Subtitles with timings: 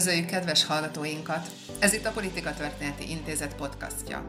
[0.00, 1.48] Üdvözöljük kedves hallgatóinkat!
[1.78, 4.24] Ez itt a Politika Történeti Intézet podcastja.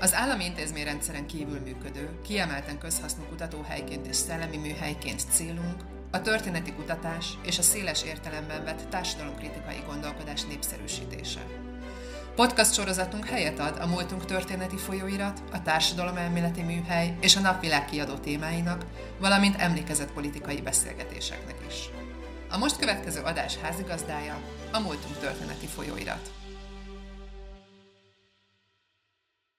[0.00, 5.74] Az állami intézményrendszeren kívül működő, kiemelten közhasznú kutatóhelyként és szellemi műhelyként célunk
[6.10, 11.40] a történeti kutatás és a széles értelemben vett társadalomkritikai gondolkodás népszerűsítése.
[12.34, 18.14] Podcast sorozatunk helyet ad a múltunk történeti folyóirat, a társadalomelméleti műhely és a napvilág kiadó
[18.14, 18.84] témáinak,
[19.18, 21.90] valamint emlékezett politikai beszélgetéseknek is.
[22.50, 24.34] A most következő adás házigazdája
[24.72, 26.32] a múltunk történeti folyóirat.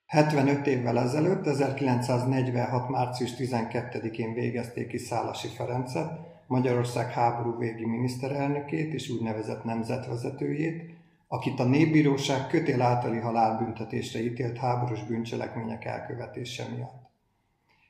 [0.06, 2.90] 75 évvel ezelőtt, 1946.
[2.90, 10.96] március 12-én végezték ki Szálasi Ferencet, Magyarország háború végi miniszterelnökét és úgynevezett nemzetvezetőjét,
[11.28, 17.10] akit a népbíróság kötél általi halálbüntetésre ítélt háborús bűncselekmények elkövetése miatt.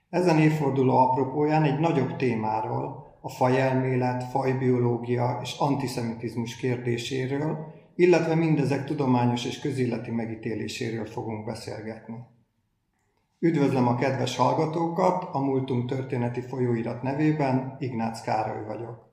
[0.10, 9.46] Ezen évforduló apropóján egy nagyobb témáról, a fajelmélet, fajbiológia és antiszemitizmus kérdéséről, illetve mindezek tudományos
[9.46, 12.16] és közéleti megítéléséről fogunk beszélgetni.
[13.40, 19.12] Üdvözlöm a kedves hallgatókat, a Múltunk történeti folyóirat nevében Ignác Károly vagyok.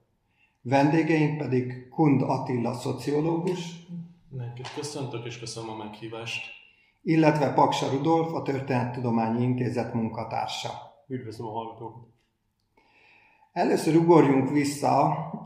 [0.62, 3.86] Vendégeink pedig Kund Attila szociológus.
[4.30, 6.42] Mindenkit köszöntök és köszönöm a meghívást.
[7.02, 10.70] Illetve Paksa Rudolf, a Történettudományi Intézet munkatársa.
[11.08, 12.13] Üdvözlöm a hallgatókat!
[13.54, 15.00] Először ugorjunk vissza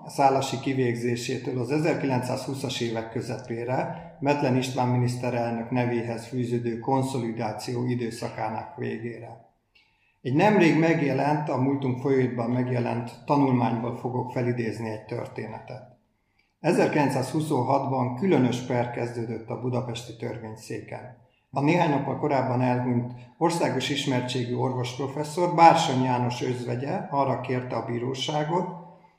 [0.04, 9.46] a szállasi kivégzésétől az 1920-as évek közepére, Metlen István miniszterelnök nevéhez fűződő konszolidáció időszakának végére.
[10.22, 15.82] Egy nemrég megjelent, a múltunk folyóitban megjelent tanulmányból fogok felidézni egy történetet.
[16.62, 21.16] 1926-ban különös per kezdődött a budapesti törvényszéken.
[21.50, 28.66] A néhány nappal korábban elhunyt országos ismertségű orvosprofesszor Bársony János özvegye arra kérte a bíróságot,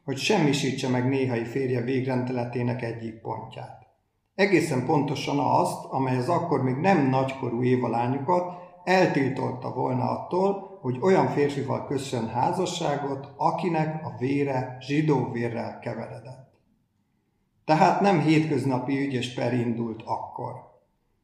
[0.05, 3.87] hogy semmisítse meg néhai férje végrendeletének egyik pontját.
[4.35, 11.27] Egészen pontosan azt, amely az akkor még nem nagykorú évalányokat eltiltotta volna attól, hogy olyan
[11.27, 16.49] férfival köszön házasságot, akinek a vére zsidó vérrel keveredett.
[17.65, 20.68] Tehát nem hétköznapi ügyes per indult akkor.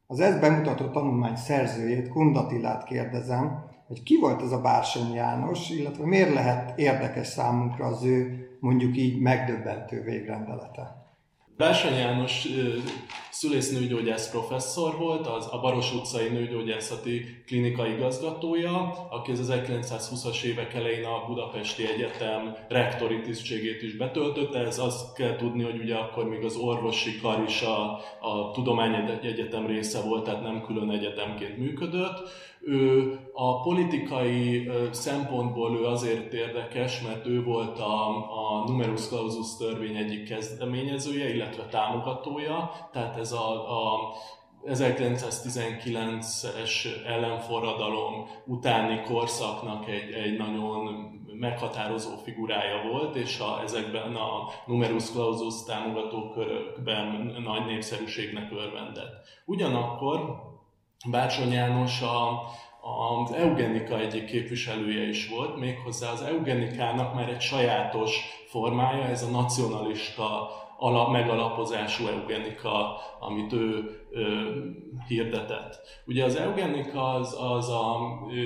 [0.06, 6.06] Az ezt bemutató tanulmány szerzőjét, Kundatilát kérdezem, hogy ki volt ez a Bársony János, illetve
[6.06, 11.05] miért lehet érdekes számunkra az ő mondjuk így megdöbbentő végrendelete.
[11.56, 12.46] Bársony János
[13.30, 21.04] szülésznőgyógyász professzor volt, az a Baros utcai nőgyógyászati klinika igazgatója, aki az 1920-as évek elején
[21.04, 24.58] a Budapesti Egyetem rektori tisztségét is betöltötte.
[24.58, 29.66] Ez azt kell tudni, hogy ugye akkor még az orvosi kar is a, a Tudományegyetem
[29.66, 32.28] része volt, tehát nem külön egyetemként működött.
[32.68, 39.96] Ő a politikai szempontból ő azért érdekes, mert ő volt a, a numerus clausus törvény
[39.96, 44.14] egyik kezdeményezője, illetve támogatója, tehát ez a, a
[44.66, 55.10] 1919-es ellenforradalom utáni korszaknak egy, egy nagyon meghatározó figurája volt, és a, ezekben a numerus
[55.10, 59.26] clausus támogató körökben nagy népszerűségnek örvendett.
[59.44, 60.44] Ugyanakkor
[61.10, 62.42] Bácsony János a,
[63.22, 69.30] az eugenika egyik képviselője is volt, méghozzá az eugenikának már egy sajátos formája, ez a
[69.30, 74.54] nacionalista ala, megalapozású eugenika, amit ő ö,
[75.08, 75.80] hirdetett.
[76.06, 77.96] Ugye az eugenika az, az a
[78.30, 78.42] ö,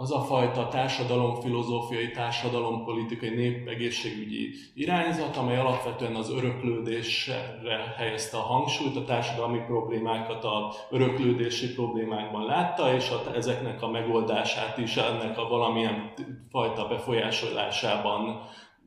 [0.00, 7.58] az a fajta társadalomfilozófiai, társadalompolitikai, népegészségügyi irányzat, amely alapvetően az öröklődésre
[7.96, 14.78] helyezte a hangsúlyt, a társadalmi problémákat a öröklődési problémákban látta, és a, ezeknek a megoldását
[14.78, 16.12] is ennek a valamilyen
[16.50, 18.40] fajta befolyásolásában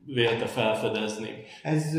[0.06, 1.28] vélte felfedezni.
[1.62, 1.94] Ez,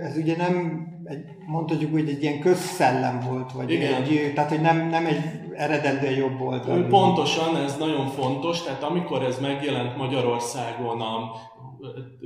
[0.00, 4.02] ez ugye nem, egy, mondhatjuk, hogy egy ilyen közszellem volt, vagy Igen.
[4.02, 5.20] egy, tehát hogy nem, nem egy
[5.54, 6.88] eredetben jobb volt.
[6.88, 11.30] Pontosan, ez nagyon fontos, tehát amikor ez megjelent Magyarországon a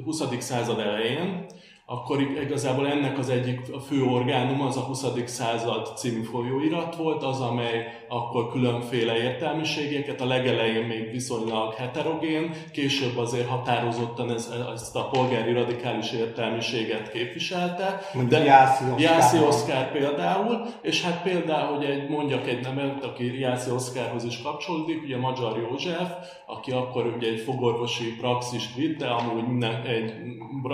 [0.05, 0.23] 20.
[0.38, 1.46] század elején,
[1.94, 5.05] akkor igazából ennek az egyik a fő orgánum az a 20.
[5.25, 13.17] század című folyóirat volt, az, amely akkor különféle értelmiségeket, a legelején még viszonylag heterogén, később
[13.17, 18.00] azért határozottan ez, ezt a polgári radikális értelmiséget képviselte.
[18.29, 19.00] de Jászi Oszkár.
[19.00, 24.43] Jászi Oszkár például, és hát például, hogy egy, mondjak egy nevet, aki Jászi Oszkárhoz is
[24.43, 26.11] kapcsolódik, ugye Magyar József,
[26.47, 30.15] aki akkor ugye egy fogorvosi praxist vitte, amúgy minden, egy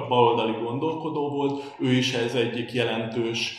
[0.09, 3.57] baloldali gondolkodó, gondolkodó volt, ő is ez egyik jelentős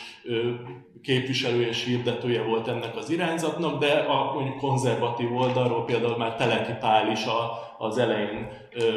[1.02, 6.72] képviselő és hirdetője volt ennek az irányzatnak, de a mondjuk konzervatív oldalról például már Teleki
[6.80, 8.48] Pál is a, az elején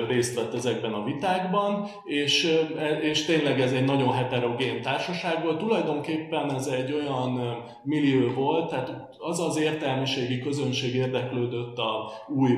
[0.08, 2.60] részt vett ezekben a vitákban, és,
[3.02, 5.58] és tényleg ez egy nagyon heterogén társaság volt.
[5.58, 7.40] Tulajdonképpen ez egy olyan
[7.84, 12.52] millió volt, tehát az az értelmiségi közönség érdeklődött a új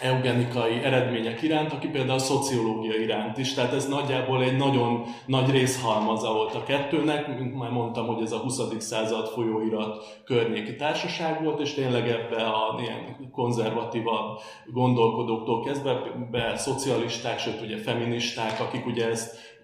[0.00, 3.54] eugenikai eredmények iránt, aki például a szociológia iránt is.
[3.54, 8.32] Tehát ez nagyjából egy nagyon nagy részhalmaza volt a kettőnek, mint már mondtam, hogy ez
[8.32, 8.60] a 20.
[8.78, 14.40] század folyóirat környéki társaság volt, és tényleg ebbe a ilyen konzervatívabb
[14.72, 16.00] gondolkodóktól kezdve,
[16.30, 19.54] be szocialisták, sőt ugye feministák, akik ugye ezt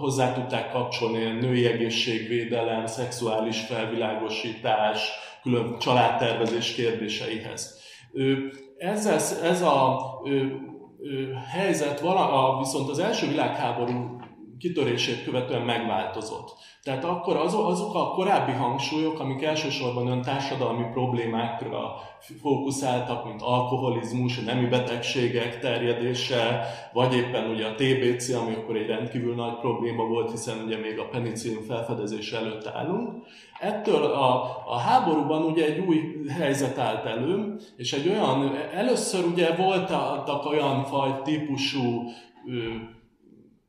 [0.00, 5.10] hozzá tudták kapcsolni a női egészségvédelem, szexuális felvilágosítás,
[5.42, 7.80] külön családtervezés kérdéseihez
[8.82, 14.20] ezzel, ez a ö, ö, helyzet vala, a, viszont az első világháború
[14.58, 16.54] kitörését követően megváltozott.
[16.82, 21.94] Tehát akkor azok, azok a korábbi hangsúlyok, amik elsősorban ön társadalmi problémákra
[22.40, 29.34] fókuszáltak, mint alkoholizmus, nemi betegségek terjedése, vagy éppen ugye a TBC, ami akkor egy rendkívül
[29.34, 33.26] nagy probléma volt, hiszen ugye még a penicillin felfedezése előtt állunk.
[33.62, 36.00] Ettől a, a háborúban ugye egy új
[36.38, 42.02] helyzet állt elő, és egy olyan, először ugye voltak olyan faj típusú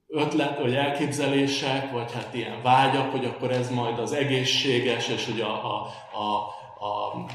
[0.08, 5.42] ötlet, vagy elképzelések, vagy hát ilyen vágyak, hogy akkor ez majd az egészséges, és hogy
[5.42, 5.88] a, a,
[6.18, 6.36] a,
[6.86, 7.26] a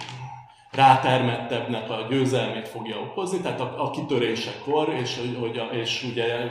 [0.71, 6.51] rátermettebbnek a győzelmét fogja okozni, tehát a, a kitörésekor, és, hogy a, és ugye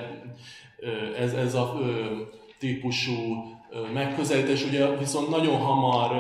[1.18, 1.74] ez, ez a
[2.60, 3.57] típusú
[3.94, 6.12] megközelítés ugye viszont nagyon hamar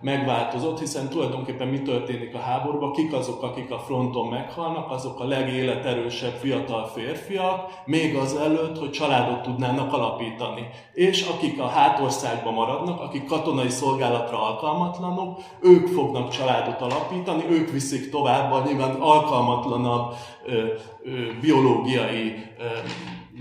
[0.00, 5.26] megváltozott, hiszen tulajdonképpen mi történik a háborúban, kik azok, akik a fronton meghalnak, azok a
[5.26, 10.68] legéleterősebb fiatal férfiak, még az előtt, hogy családot tudnának alapítani.
[10.92, 18.10] És akik a hátországban maradnak, akik katonai szolgálatra alkalmatlanok, ők fognak családot alapítani, ők viszik
[18.10, 20.14] tovább a nyilván alkalmatlanabb
[20.46, 22.64] ö, ö, biológiai ö,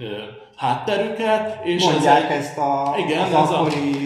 [0.03, 1.59] ö, hátterüket.
[1.63, 4.05] És Mondják ez, ezt a, igen, az ez akkori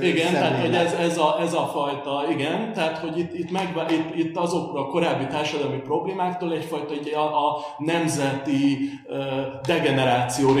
[0.00, 3.50] a, Igen, tehát hogy ez, ez, a, ez a fajta, igen, tehát hogy itt, itt,
[3.50, 9.18] meg, itt, itt azokra a korábbi társadalmi problémáktól egyfajta egy, a, a nemzeti uh,
[9.66, 10.54] degeneráció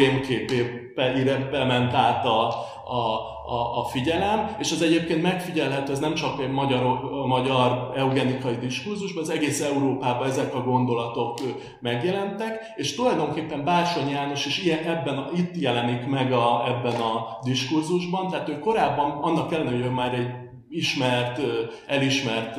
[0.96, 2.48] rémképébe ment át a,
[2.84, 8.54] a, a, a figyelem, és az egyébként megfigyelhető, ez nem csak egy magyar, magyar eugenikai
[8.56, 11.38] diskurzusban, az egész Európában ezek a gondolatok
[11.80, 17.38] megjelentek, és tulajdonképpen Bársony János is ilyen, ebben a, itt jelenik meg a, ebben a
[17.42, 20.30] diskurzusban, tehát ő korábban annak ellenére, hogy már egy
[20.68, 21.40] ismert,
[21.86, 22.58] elismert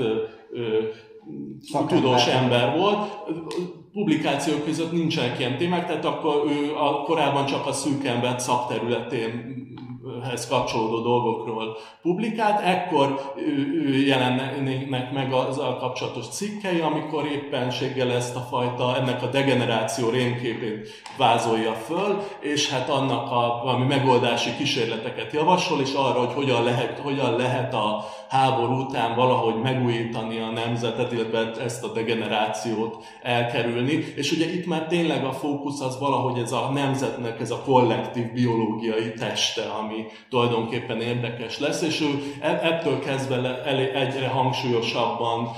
[1.62, 1.98] Szakember.
[1.98, 3.10] tudós ember volt,
[3.97, 9.55] publikációk között nincsenek ilyen témák, tehát akkor ő a, korábban csak a szűk ember szakterületén
[10.29, 13.33] hez kapcsolódó dolgokról publikált, ekkor
[14.05, 21.73] jelennek meg azzal kapcsolatos cikkei, amikor éppenséggel ezt a fajta, ennek a degeneráció rémképét vázolja
[21.73, 27.35] föl, és hát annak a valami megoldási kísérleteket javasol, és arra, hogy hogyan lehet, hogyan
[27.35, 34.13] lehet a háború után valahogy megújítani a nemzetet, illetve ezt a degenerációt elkerülni.
[34.15, 38.31] És ugye itt már tényleg a fókusz az valahogy ez a nemzetnek ez a kollektív
[38.31, 43.63] biológiai teste, ami tulajdonképpen érdekes lesz, és ő e-, ettől kezdve
[43.94, 45.50] egyre hangsúlyosabban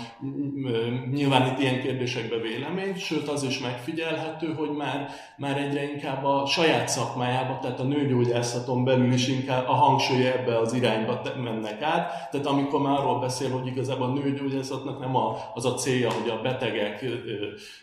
[1.12, 6.46] nyilván itt ilyen kérdésekbe vélemény, sőt az is megfigyelhető, hogy már, már egyre inkább a
[6.46, 12.30] saját szakmájába, tehát a nőgyógyászaton belül is inkább a hangsúly ebbe az irányba mennek át.
[12.32, 15.16] Tehát amikor már arról beszél, hogy igazából a nőgyógyászatnak nem
[15.54, 17.06] az a célja, hogy a betegek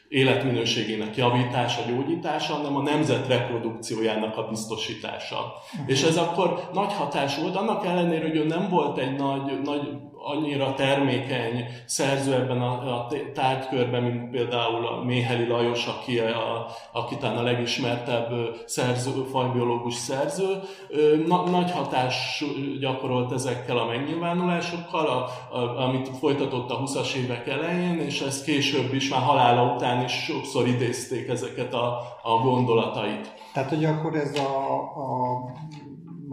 [0.08, 5.36] életminőségének javítása, gyógyítása, hanem a nemzet reprodukciójának a biztosítása.
[5.36, 5.90] Uh-huh.
[5.90, 9.88] És ez akkor nagy hatás volt, annak ellenére, hogy ő nem volt egy nagy, nagy
[10.26, 17.16] annyira termékeny szerző ebben a, a tárgykörben, mint például a Méheli Lajos, aki, a, aki
[17.16, 18.30] talán a legismertebb
[18.64, 20.60] szerző, fajbiológus szerző.
[21.26, 22.44] Na, nagy hatás
[22.80, 28.94] gyakorolt ezekkel a megnyilvánulásokkal, a, a, amit folytatott a 20-as évek elején, és ezt később
[28.94, 33.34] is, már halála után is sokszor idézték ezeket a, a gondolatait.
[33.52, 35.44] Tehát, hogy akkor ez a, a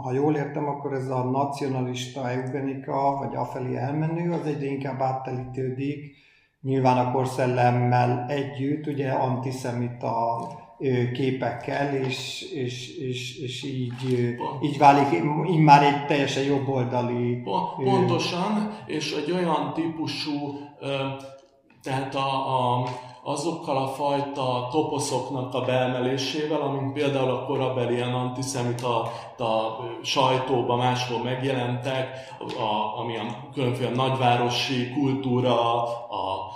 [0.03, 6.15] ha jól értem, akkor ez a nacionalista eugenika, vagy afelé elmenő, az egyre inkább áttelítődik,
[6.61, 10.47] nyilván a korszellemmel együtt, ugye antiszemita
[11.13, 17.41] képekkel, és, és, és, és így, így válik így már egy teljesen jobboldali...
[17.83, 20.31] Pontosan, és egy olyan típusú,
[21.83, 22.87] tehát a, a
[23.23, 29.01] azokkal a fajta toposzoknak a beemelésével, amint például a korabeli ilyen antiszemita
[29.37, 36.51] a sajtóban máshol megjelentek, a, ami a különféle nagyvárosi kultúra, a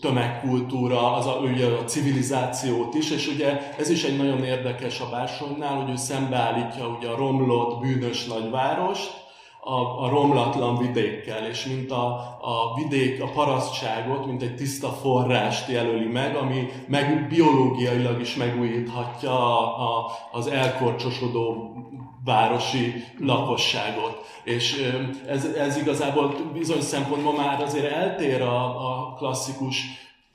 [0.00, 5.08] tömegkultúra, az a, ugye a civilizációt is, és ugye ez is egy nagyon érdekes a
[5.10, 9.27] Bársonynál, hogy ő szembeállítja ugye a romlott, bűnös nagyvárost,
[9.60, 12.04] a, a romlatlan vidékkel, és mint a,
[12.40, 19.32] a vidék, a parasztságot, mint egy tiszta forrást jelöli meg, ami meg biológiailag is megújíthatja
[19.32, 21.74] a, a, az elkorcsosodó
[22.24, 24.26] városi lakosságot.
[24.44, 24.92] És
[25.26, 29.84] ez, ez igazából bizony szempontból már azért eltér a, a klasszikus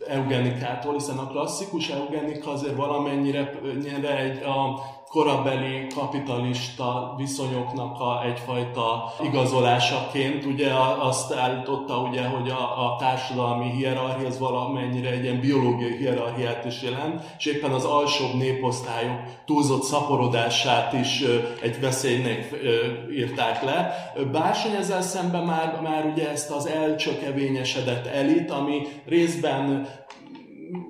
[0.07, 4.81] eugenikától, hiszen a klasszikus eugenika azért valamennyire egy a
[5.13, 14.27] korabeli kapitalista viszonyoknak a egyfajta igazolásaként ugye azt állította, ugye, hogy a, a társadalmi hierarchia
[14.27, 20.93] az valamennyire egy ilyen biológiai hierarchiát is jelent, és éppen az alsóbb néposztályok túlzott szaporodását
[20.93, 21.23] is
[21.61, 22.55] egy veszélynek
[23.11, 24.11] írták le.
[24.31, 29.87] Bársony ezzel szemben már, már ugye ezt az elcsökevényesedett elit, ami részben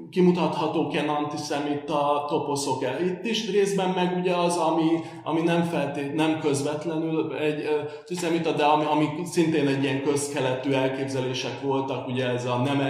[0.09, 3.01] kimutathatók ilyen antiszemita toposzok el.
[3.01, 4.89] Itt is részben meg ugye az, ami,
[5.23, 11.61] ami nem, feltét, nem közvetlenül egy antiszemita, de ami, ami szintén egy ilyen közkeletű elképzelések
[11.61, 12.81] voltak, ugye ez a nem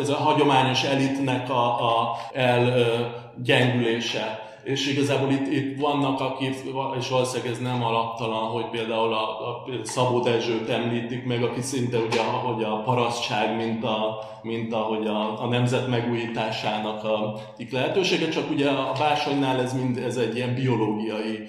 [0.00, 6.54] ez a hagyományos elitnek a, a elgyengülése és igazából itt, itt vannak, akik,
[6.98, 11.98] és valószínűleg ez nem alaptalan, hogy például a, a Szabó Dezsőt említik meg, aki szinte
[11.98, 17.34] ugye, hogy a parasztság, mint, a, mint ahogy a, a nemzet megújításának a
[17.70, 21.48] lehetősége, csak ugye a Bársonynál ez mind ez egy ilyen biológiai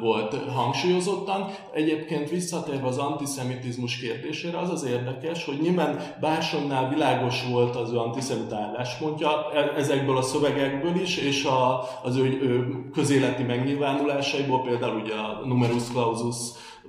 [0.00, 1.50] volt hangsúlyozottan.
[1.72, 7.96] Egyébként visszatérve az antiszemitizmus kérdésére, az az érdekes, hogy nyilván Bársonnál világos volt az ő
[7.96, 15.00] antiszemita álláspontja e, ezekből a szövegekből is, és a, az ő, ő közéleti megnyilvánulásaiból, például
[15.00, 16.36] ugye a numerus clausus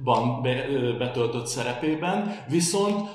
[0.04, 0.42] ban
[0.98, 3.10] betöltött szerepében, viszont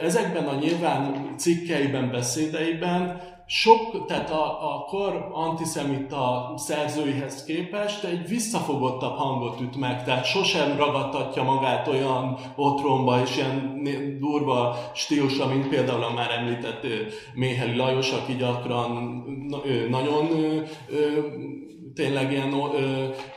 [0.00, 3.20] ezekben a nyilván cikkeiben, beszédeiben
[3.52, 10.76] sok, tehát a, a kor antiszemita szerzőihez képest egy visszafogottabb hangot üt meg, tehát sosem
[10.76, 13.82] ragadtatja magát olyan otthonba és ilyen
[14.20, 16.86] durva stílusa, mint például a már említett
[17.34, 19.22] Méheli Lajos, aki gyakran
[19.88, 20.28] nagyon
[21.94, 22.54] tényleg ilyen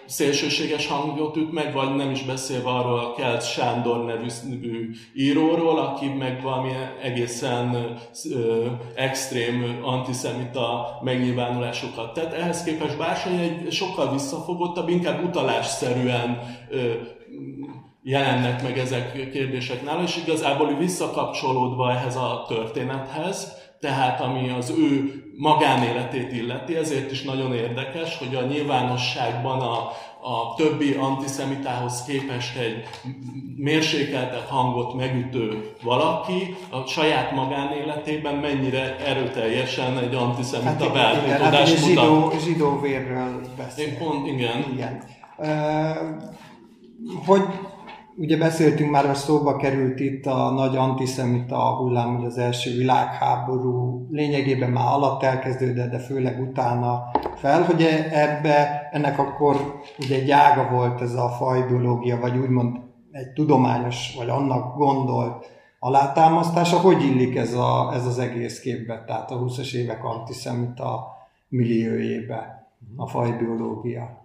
[0.05, 4.27] szélsőséges hangot üt meg, vagy nem is beszélve arról a Kelt Sándor nevű,
[5.15, 7.97] íróról, aki meg valami egészen
[8.31, 12.33] ö, extrém antiszemita megnyilvánulásokat tett.
[12.33, 16.91] Ehhez képest Bársony egy sokkal visszafogottabb, inkább utalásszerűen ö,
[18.03, 25.23] jelennek meg ezek kérdések nála, és igazából visszakapcsolódva ehhez a történethez, tehát ami az ő
[25.37, 29.77] magánéletét illeti, ezért is nagyon érdekes, hogy a nyilvánosságban a,
[30.27, 32.83] a többi antiszemitához képest egy
[33.57, 42.31] mérsékeltebb hangot megütő valaki a saját magánéletében mennyire erőteljesen egy antiszemita hát beállítódást hát zsidó,
[42.43, 43.87] zsidó vérről beszél.
[43.87, 44.65] Én pont, igen.
[44.73, 45.03] igen.
[45.37, 45.47] Uh,
[47.25, 47.43] hogy
[48.15, 54.07] Ugye beszéltünk már, hogy szóba került itt a nagy antiszemita hullám, hogy az első világháború
[54.11, 60.69] lényegében már alatt elkezdődött, de főleg utána fel, hogy ebbe, ennek akkor ugye egy ága
[60.75, 62.77] volt ez a fajbiológia, vagy úgymond
[63.11, 65.45] egy tudományos, vagy annak gondolt
[65.79, 66.77] alátámasztása.
[66.77, 71.07] Hogy illik ez, a, ez az egész képbe, tehát a 20-as évek antiszemita
[71.47, 74.22] milliójébe a fajbiológia?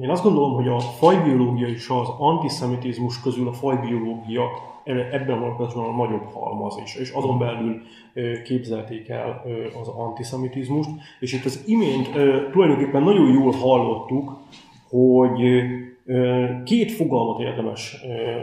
[0.00, 4.42] Én azt gondolom, hogy a fajbiológia és az antiszemitizmus közül a fajbiológia
[4.84, 7.82] ebben van a nagyobb halmaz, és, és azon belül
[8.44, 9.44] képzelték el
[9.80, 10.90] az antiszemitizmust.
[11.20, 12.10] És itt az imént
[12.50, 14.36] tulajdonképpen nagyon jól hallottuk,
[14.90, 15.62] hogy
[16.64, 17.96] Két fogalmat érdemes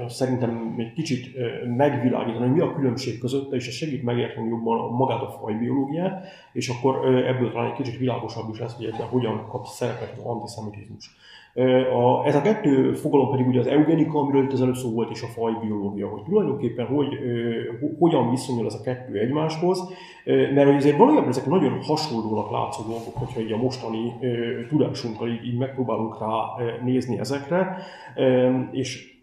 [0.07, 1.35] szerintem egy kicsit
[1.77, 6.69] megvilágítani, hogy mi a különbség között, és ez segít megérteni jobban magát a fajbiológiát, és
[6.69, 11.15] akkor ebből talán egy kicsit világosabb is lesz, hogy ebben hogyan kap szerepet az antiszemitizmus.
[11.93, 15.09] A, ez a kettő fogalom pedig ugye az eugenika, amiről itt az előbb szó volt,
[15.11, 17.07] és a fajbiológia, hogy tulajdonképpen hogy,
[17.99, 19.93] hogyan viszonyul ez a kettő egymáshoz,
[20.25, 24.13] mert hogy azért valójában ezek nagyon hasonlónak látszó dolgok, hogyha így a mostani
[24.67, 26.27] tudásunkkal így, így megpróbálunk rá
[26.83, 27.77] nézni ezekre,
[28.71, 29.14] és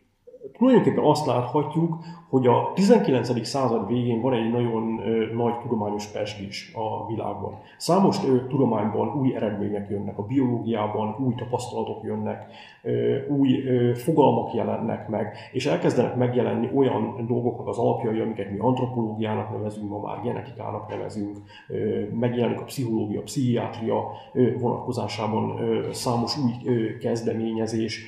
[0.59, 1.97] tulajdonképpen azt láthatjuk,
[2.29, 3.47] hogy a 19.
[3.47, 5.01] század végén van egy nagyon
[5.35, 7.59] nagy tudományos pesgés a világban.
[7.77, 12.47] Számos ö, tudományban új eredmények jönnek, a biológiában új tapasztalatok jönnek,
[13.29, 13.63] új
[13.95, 19.99] fogalmak jelennek meg, és elkezdenek megjelenni olyan dolgoknak az alapjai, amiket mi antropológiának nevezünk, ma
[19.99, 21.37] már genetikának nevezünk,
[22.21, 24.11] megjelenik a pszichológia, a pszichiátria
[24.59, 25.59] vonatkozásában
[25.93, 26.53] számos új
[27.01, 28.01] kezdeményezés,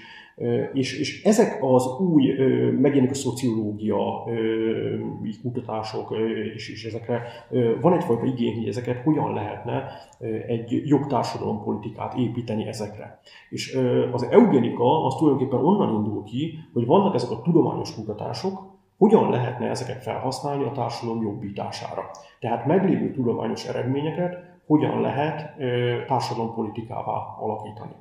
[0.73, 2.33] és, és ezek az új,
[2.81, 4.25] megjelenik a szociológia
[5.43, 6.14] kutatások,
[6.55, 7.23] és, és ezekre
[7.81, 9.85] van egyfajta igény, hogy ezeket hogyan lehetne
[10.47, 13.21] egy jobb társadalompolitikát építeni ezekre.
[13.50, 13.79] És
[14.12, 19.69] az eugenika az tulajdonképpen onnan indul ki, hogy vannak ezek a tudományos kutatások, hogyan lehetne
[19.69, 22.11] ezeket felhasználni a társadalom jobbítására.
[22.41, 25.57] Tehát meglévő tudományos eredményeket hogyan lehet
[26.07, 27.93] társadalompolitikává alakítani.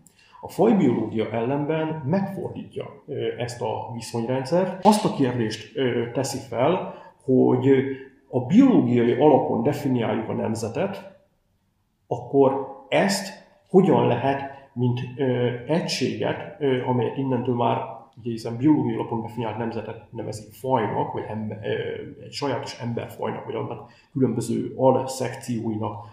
[0.46, 3.04] A fajbiológia ellenben megfordítja
[3.38, 4.86] ezt a viszonyrendszert.
[4.86, 5.74] Azt a kérdést
[6.14, 7.68] teszi fel, hogy
[8.30, 11.18] a biológiai alapon definiáljuk a nemzetet,
[12.08, 15.00] akkor ezt hogyan lehet, mint
[15.68, 17.78] egységet, amelyet innentől már
[18.20, 21.64] ugye hiszen biológiai alapon definiált nemzetet nevezik fajnak, vagy ember,
[22.24, 26.06] egy sajátos emberfajnak, vagy annak különböző alszekcióinak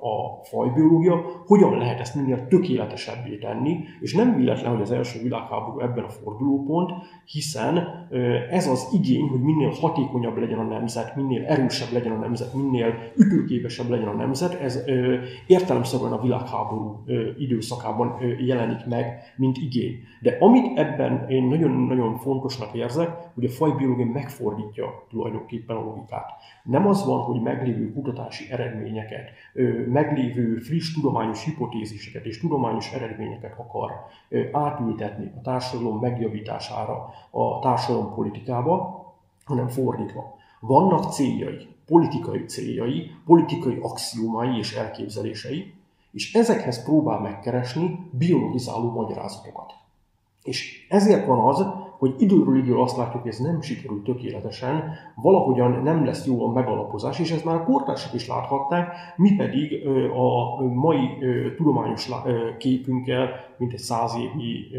[0.00, 5.80] a fajbiológia, hogyan lehet ezt minél tökéletesebbé tenni, és nem véletlen, hogy az első világháború
[5.80, 6.90] ebben a fordulópont,
[7.24, 8.06] hiszen
[8.50, 12.94] ez az igény, hogy minél hatékonyabb legyen a nemzet, minél erősebb legyen a nemzet, minél
[13.16, 14.84] ütőképesebb legyen a nemzet, ez
[15.46, 17.04] értelemszerűen a világháború
[17.38, 18.16] időszakában
[18.46, 19.94] jelenik meg, mint igény.
[20.22, 26.32] De amit ebben én nagyon-nagyon fontosnak érzek, hogy a fajbiológia megfordítja tulajdonképpen a logikát.
[26.64, 28.44] Nem az van, hogy meglévő kutatási
[29.10, 29.30] eredményeket,
[29.88, 33.90] meglévő friss tudományos hipotéziseket és tudományos eredményeket akar
[34.52, 39.04] átültetni a társadalom megjavítására, a társadalom politikába,
[39.44, 40.36] hanem fordítva.
[40.60, 45.74] Vannak céljai, politikai céljai, politikai axiomái és elképzelései,
[46.12, 49.72] és ezekhez próbál megkeresni biologizáló magyarázatokat.
[50.42, 51.66] És ezért van az,
[52.04, 56.52] hogy időről időről azt látjuk, hogy ez nem sikerül tökéletesen, valahogyan nem lesz jó a
[56.52, 60.98] megalapozás, és ezt már a kortársak is láthatták, mi pedig a mai
[61.56, 62.08] tudományos
[62.58, 64.70] képünkkel, mint egy száz évi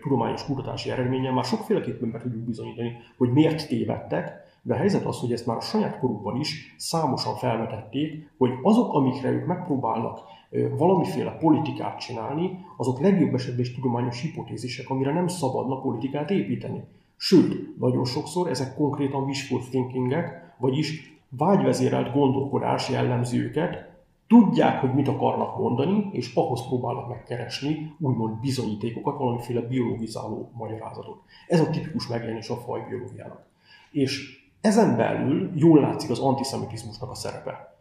[0.00, 5.18] tudományos kutatási eredménnyel már sokféleképpen be tudjuk bizonyítani, hogy miért tévedtek, de a helyzet az,
[5.18, 10.20] hogy ezt már a saját korukban is számosan felvetették, hogy azok, amikre ők megpróbálnak
[10.76, 16.84] valamiféle politikát csinálni, azok legjobb esetben is tudományos hipotézisek, amire nem szabadna politikát építeni.
[17.16, 23.92] Sőt, nagyon sokszor ezek konkrétan wishful thinkingek, vagyis vágyvezérelt gondolkodás jellemzi őket,
[24.28, 31.22] tudják, hogy mit akarnak mondani, és ahhoz próbálnak megkeresni úgymond bizonyítékokat, valamiféle biologizáló magyarázatot.
[31.48, 33.46] Ez a tipikus megjelenés a fajbiológiának.
[33.90, 37.76] És ezen belül jól látszik az antiszemitizmusnak a szerepe.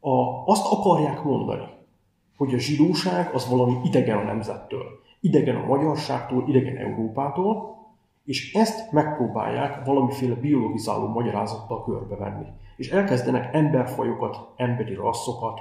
[0.00, 0.10] A,
[0.46, 1.66] azt akarják mondani,
[2.36, 4.84] hogy a zsidóság az valami idegen a nemzettől,
[5.20, 7.76] idegen a magyarságtól, idegen Európától,
[8.24, 12.46] és ezt megpróbálják valamiféle biologizáló magyarázattal körbevenni.
[12.76, 15.60] És elkezdenek emberfajokat, emberi rasszokat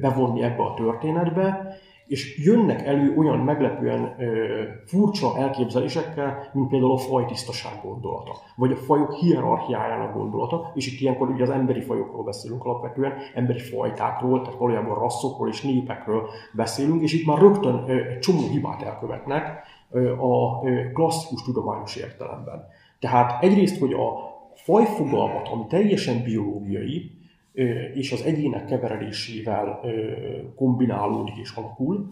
[0.00, 6.96] bevonni ebbe a történetbe, és jönnek elő olyan meglepően ö, furcsa elképzelésekkel, mint például a
[6.96, 12.64] fajtisztaság gondolata, vagy a fajok hierarchiájának gondolata, és itt ilyenkor ugye az emberi fajokról beszélünk
[12.64, 18.18] alapvetően, emberi fajtákról, tehát valójában rasszokról és népekről beszélünk, és itt már rögtön ö, egy
[18.18, 22.66] csomó hibát elkövetnek ö, a ö, klasszikus tudományos értelemben.
[22.98, 27.22] Tehát egyrészt, hogy a fajfogalmat, ami teljesen biológiai,
[27.94, 29.80] és az egyének keveredésével
[30.56, 32.10] kombinálódik és alakul,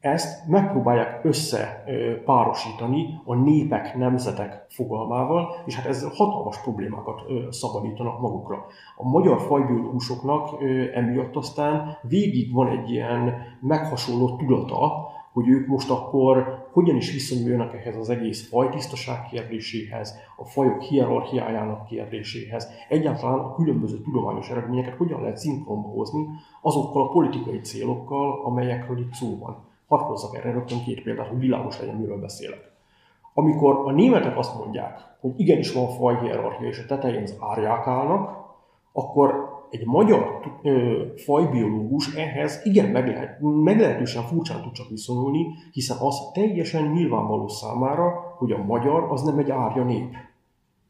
[0.00, 8.66] ezt megpróbálják összepárosítani a népek, nemzetek fogalmával, és hát ez hatalmas problémákat szabadítanak magukra.
[8.96, 10.62] A magyar fajbiológusoknak
[10.94, 17.74] emiatt aztán végig van egy ilyen meghasonló tudata, hogy ők most akkor hogyan is viszonyulnak
[17.74, 25.20] ehhez az egész fajtisztaság kérdéséhez, a fajok hierarchiájának kérdéséhez, egyáltalán a különböző tudományos eredményeket hogyan
[25.20, 26.26] lehet szinkronba hozni
[26.62, 29.68] azokkal a politikai célokkal, amelyekről itt szó van.
[29.86, 32.70] Hadd hozzak erre rögtön két példát, hogy világos legyen, miről beszélek.
[33.34, 38.38] Amikor a németek azt mondják, hogy igenis van fajhierarchia, és a tetején az árják állnak,
[38.92, 46.30] akkor egy magyar ö, fajbiológus ehhez igen meglehet, meglehetősen furcsán tud csak viszonyulni, hiszen az
[46.32, 50.14] teljesen nyilvánvaló számára, hogy a magyar az nem egy árja nép.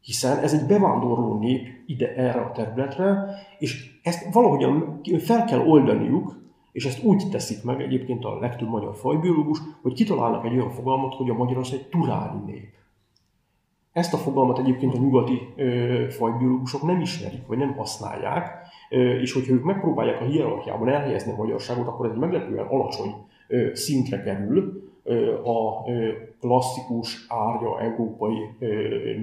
[0.01, 6.39] Hiszen ez egy bevándorló nép ide erre a területre, és ezt valahogyan fel kell oldaniuk,
[6.71, 11.13] és ezt úgy teszik meg egyébként a legtöbb magyar fajbiológus, hogy kitalálnak egy olyan fogalmat,
[11.13, 12.69] hogy a magyar az egy turáni nép.
[13.91, 18.67] Ezt a fogalmat egyébként a nyugati ö, fajbiológusok nem ismerik, vagy nem használják,
[19.21, 23.13] és hogyha ők megpróbálják a hierarchiában elhelyezni a magyarságot, akkor ez egy meglepően alacsony
[23.73, 24.89] szintre kerül,
[25.43, 25.83] a
[26.39, 28.37] klasszikus árja európai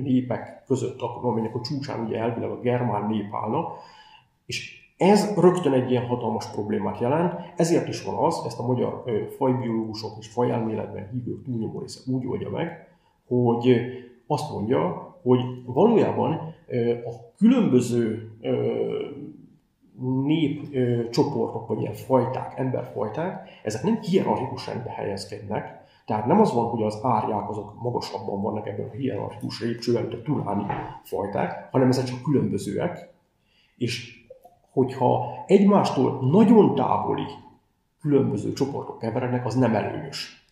[0.03, 3.73] népek között, amelynek a csúcsán ugye elvileg a germán nép állna,
[4.47, 9.05] és ez rögtön egy ilyen hatalmas problémát jelent, ezért is van az, ezt a magyar
[9.37, 12.89] fajbiológusok és fajelméletben hívők túlnyomó része úgy oldja meg,
[13.27, 13.81] hogy
[14.27, 16.33] azt mondja, hogy valójában
[17.05, 18.31] a különböző
[20.25, 26.83] népcsoportok, vagy ilyen fajták, emberfajták, ezek nem hierarchikus rendbe helyezkednek, tehát nem az van, hogy
[26.83, 30.67] az árják azok magasabban vannak ebben a hierarchikus lépcsőben, mint a turáni
[31.03, 33.11] fajták, hanem ezek csak különbözőek,
[33.77, 34.27] és
[34.73, 37.27] hogyha egymástól nagyon távoli
[38.01, 40.47] különböző csoportok keverednek, az nem előnyös.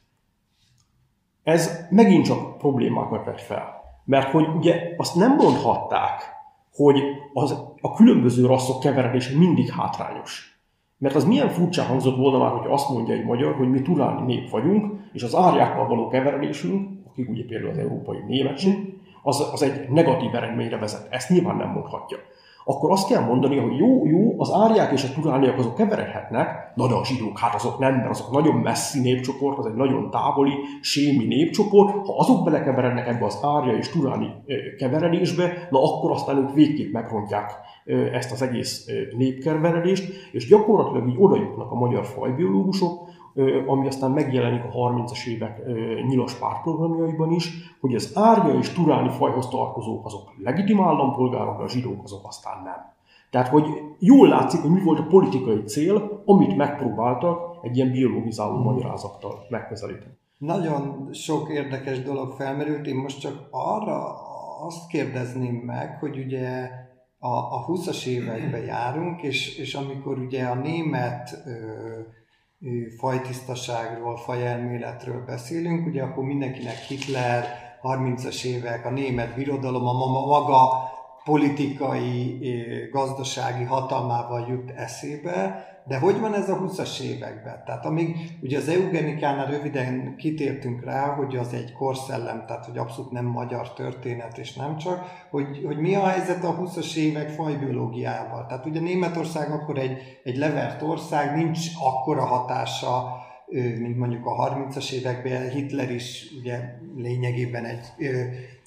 [1.42, 3.82] Ez megint csak problémákat vet fel.
[4.04, 6.35] Mert hogy ugye azt nem mondhatták,
[6.76, 10.60] hogy az, a különböző rasszok keveredése mindig hátrányos.
[10.98, 14.34] Mert az milyen furcsa hangzott volna már, hogy azt mondja egy magyar, hogy mi turáni
[14.34, 19.62] nép vagyunk, és az árjákkal való keveredésünk, akik ugye például az európai németség, az, az
[19.62, 21.06] egy negatív eredményre vezet.
[21.10, 22.18] Ezt nyilván nem mondhatja
[22.68, 26.86] akkor azt kell mondani, hogy jó, jó, az árják és a turániak azok keveredhetnek, na
[26.86, 30.52] de a zsidók, hát azok nem, mert azok nagyon messzi népcsoport, az egy nagyon távoli,
[30.80, 34.28] sémi népcsoport, ha azok belekeverednek ebbe az árja és turáni
[34.78, 37.52] keveredésbe, na akkor aztán ők végképp megrontják
[38.12, 43.05] ezt az egész népkeveredést, és gyakorlatilag így oda jutnak a magyar fajbiológusok,
[43.66, 45.62] ami aztán megjelenik a 30-as évek
[46.06, 52.02] nyilas pártprogramjaiban is, hogy az árja és turáni fajhoz tartozók azok legitim állampolgárok, a zsidók
[52.02, 52.94] azok aztán nem.
[53.30, 53.66] Tehát, hogy
[53.98, 60.12] jól látszik, hogy mi volt a politikai cél, amit megpróbáltak egy ilyen biologizáló magyarázattal megközelíteni.
[60.38, 64.14] Nagyon sok érdekes dolog felmerült, én most csak arra
[64.66, 66.70] azt kérdezném meg, hogy ugye
[67.18, 71.50] a, a 20-as években járunk, és, és amikor ugye a német ö,
[72.98, 77.44] fajtisztaságról, fajelméletről beszélünk, ugye akkor mindenkinek Hitler,
[77.82, 80.85] 30-as évek, a német birodalom, a maga
[81.26, 82.38] politikai,
[82.92, 87.62] gazdasági hatalmával jut eszébe, de hogy van ez a 20-as években?
[87.64, 93.10] Tehát amíg ugye az eugenikánál röviden kitértünk rá, hogy az egy korszellem, tehát hogy abszolút
[93.10, 98.46] nem magyar történet, és nem csak, hogy, hogy mi a helyzet a 20-as évek fajbiológiával.
[98.46, 103.24] Tehát ugye Németország akkor egy, egy levert ország, nincs akkora hatása,
[103.78, 106.60] mint mondjuk a 30-as években Hitler is ugye
[106.96, 107.86] lényegében egy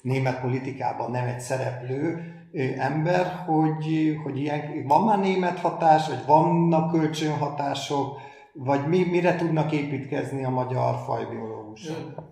[0.02, 2.34] német politikában nem egy szereplő,
[2.78, 8.18] ember, hogy, hogy ilyen, van már német hatás, vagy vannak kölcsönhatások,
[8.52, 12.28] vagy mi, mire tudnak építkezni a magyar fajbiológusok?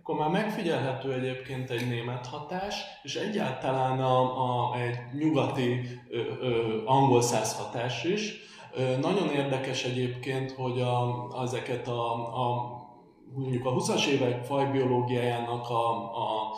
[0.00, 6.82] Akkor már megfigyelhető egyébként egy német hatás, és egyáltalán a, a, egy nyugati ö, ö,
[6.84, 8.36] angol száz hatás is.
[8.74, 12.76] Ö, nagyon érdekes egyébként, hogy a, ezeket a, a
[13.34, 16.54] mondjuk a 20-as évek fajbiológiájának a, a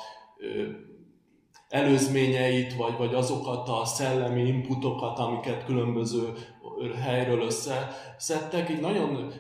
[1.71, 6.33] előzményeit, vagy, vagy azokat a szellemi inputokat, amiket különböző
[7.03, 8.71] helyről összeszedtek.
[8.71, 9.33] Így nagyon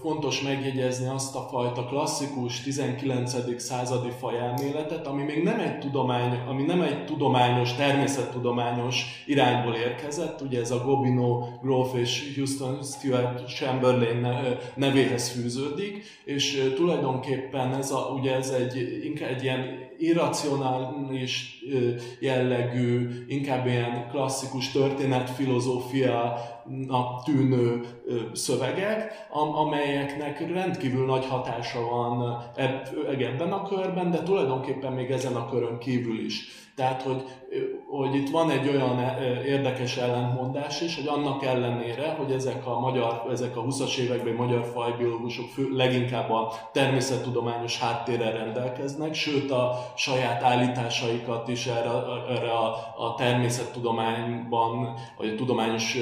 [0.00, 3.60] fontos megjegyezni azt a fajta klasszikus 19.
[3.60, 10.40] századi fajelméletet, ami még nem egy, tudomány, ami nem egy tudományos, természettudományos irányból érkezett.
[10.40, 14.26] Ugye ez a Gobineau, Groff és Houston Stuart Chamberlain
[14.74, 21.58] nevéhez fűződik, és tulajdonképpen ez, a, ugye ez egy, inkább egy ilyen irracionális
[22.20, 24.72] jellegű, inkább ilyen klasszikus
[26.64, 27.84] történetfilozófiának tűnő
[28.32, 32.42] szövegek, amelyeknek rendkívül nagy hatása van
[33.18, 36.62] ebben a körben, de tulajdonképpen még ezen a körön kívül is.
[36.76, 37.22] Tehát, hogy,
[37.88, 38.98] hogy itt van egy olyan
[39.46, 44.64] érdekes ellentmondás is, hogy annak ellenére, hogy ezek a, magyar, ezek a 20-as években magyar
[44.74, 51.90] fajbiológusok fő, leginkább a természettudományos háttérrel rendelkeznek, sőt a saját állításaikat is erre,
[52.28, 55.98] erre a, a természettudományban, vagy a tudományos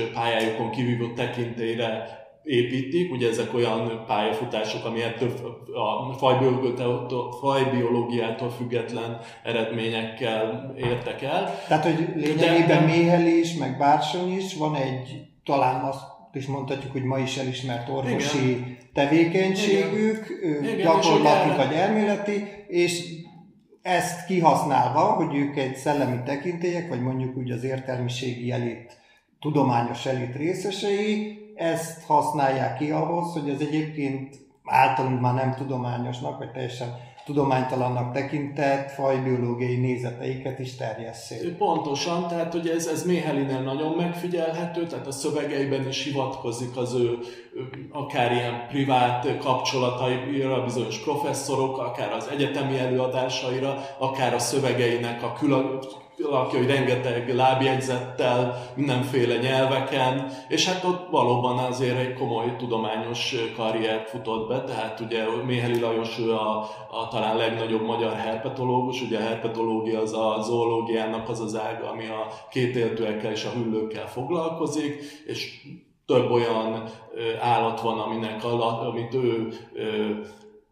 [0.50, 5.30] pályájukon kivívott tekintélyre építik, ugye ezek olyan pályafutások, ami ettől
[5.74, 6.12] a
[7.40, 11.58] fajbiológiától független eredményekkel értek el.
[11.68, 17.18] Tehát, hogy lényegében méhelés, meg bársony is, van egy, talán azt is mondhatjuk, hogy ma
[17.18, 18.76] is elismert orvosi Igen.
[18.94, 20.26] tevékenységük,
[20.62, 20.76] Igen.
[20.76, 23.02] gyakorlati vagy elméleti, és
[23.82, 28.99] ezt kihasználva, hogy ők egy szellemi tekintélyek, vagy mondjuk úgy az értelmiségi elit,
[29.40, 36.50] tudományos elit részesei, ezt használják ki ahhoz, hogy az egyébként általunk már nem tudományosnak, vagy
[36.50, 41.56] teljesen tudománytalannak tekintett fajbiológiai nézeteiket is terjesszék.
[41.56, 47.18] Pontosan, tehát hogy ez, ez Méhelinél nagyon megfigyelhető, tehát a szövegeiben is hivatkozik az ő
[47.92, 55.78] akár ilyen privát kapcsolataira, bizonyos professzorok, akár az egyetemi előadásaira, akár a szövegeinek a külön,
[56.22, 64.08] alakja, hogy rengeteg lábjegyzettel, mindenféle nyelveken, és hát ott valóban azért egy komoly tudományos karriert
[64.08, 69.22] futott be, tehát ugye Méheli Lajos ő a, a talán legnagyobb magyar herpetológus, ugye a
[69.22, 75.66] herpetológia az a zoológiának az az ága, ami a kétéltőekkel és a hüllőkkel foglalkozik, és
[76.06, 76.84] több olyan
[77.40, 79.48] állat van, aminek, amit ő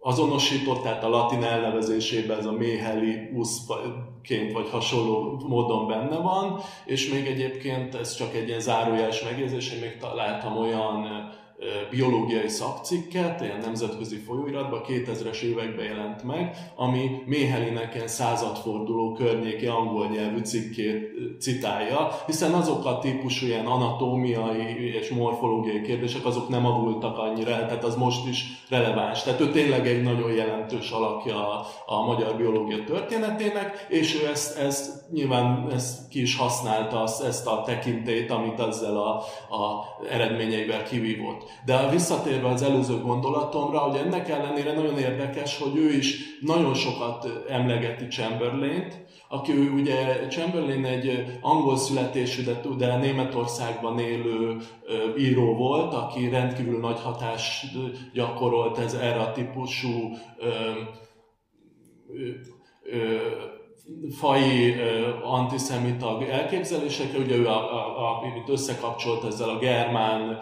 [0.00, 3.30] azonosított, tehát a latin elnevezésében ez a méheli
[4.28, 9.72] uszként vagy hasonló módon benne van, és még egyébként ez csak egy ilyen zárójeles megjegyzés,
[9.72, 11.30] én még találtam olyan
[11.90, 20.08] biológiai szakcikket, ilyen nemzetközi folyóiratban 2000-es években jelent meg, ami Méhelinek ilyen századforduló környéki angol
[20.08, 27.18] nyelvű cikkét citálja, hiszen azok a típusú ilyen anatómiai és morfológiai kérdések, azok nem avultak
[27.18, 29.22] annyira, tehát az most is releváns.
[29.22, 34.58] Tehát ő tényleg egy nagyon jelentős alakja a, a magyar biológia történetének, és ő ezt,
[34.58, 39.08] ezt nyilván ezt ki is használta, ezt a tekintélyt, amit ezzel a,
[39.56, 41.47] a eredményeivel kivívott.
[41.64, 47.28] De visszatérve az előző gondolatomra, hogy ennek ellenére nagyon érdekes, hogy ő is nagyon sokat
[47.48, 54.56] emlegeti Chamberlain-t, aki ő ugye Chamberlain egy angol születésű, de, de Németországban élő
[55.18, 57.66] író volt, aki rendkívül nagy hatást
[58.12, 60.70] gyakorolt ez erre a típusú ö,
[62.92, 63.16] ö,
[64.10, 64.74] fai
[65.22, 70.38] antiszemita elképzelésekre, ugye ő a, a, a, összekapcsolt ezzel a germán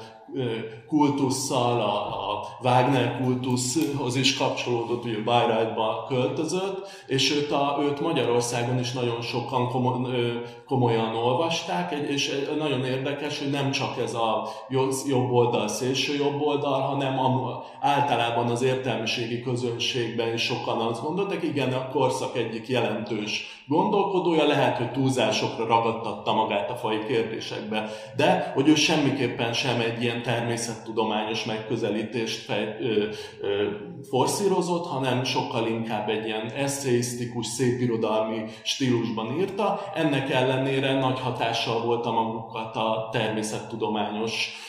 [0.88, 8.78] kultusszal, a, a Wagner kultuszhoz is kapcsolódott, ugye Bayreuthba költözött, és őt, a, őt Magyarországon
[8.78, 9.68] is nagyon sokan
[10.66, 14.48] komolyan olvasták, és nagyon érdekes, hogy nem csak ez a
[15.08, 21.42] jobb oldal, szélső jobb oldal, hanem a, általában az értelmiségi közönségben is sokan azt gondoltak,
[21.42, 28.52] igen, a korszak egyik jelentős gondolkodója, lehet, hogy túlzásokra ragadtatta magát a fai kérdésekbe, de
[28.54, 33.08] hogy ő semmiképpen sem egy ilyen természettudományos megközelítést fej, ö,
[33.40, 33.68] ö,
[34.08, 39.80] forszírozott, hanem sokkal inkább egy ilyen eszéisztikus, szépirodalmi stílusban írta.
[39.94, 44.64] Ennek ellenére nagy hatással volt a magukat a természettudományos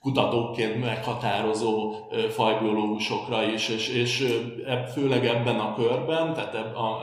[0.00, 1.94] kutatóként meghatározó
[2.28, 4.38] fajbiológusokra is, és, és
[4.92, 6.54] főleg ebben a körben, tehát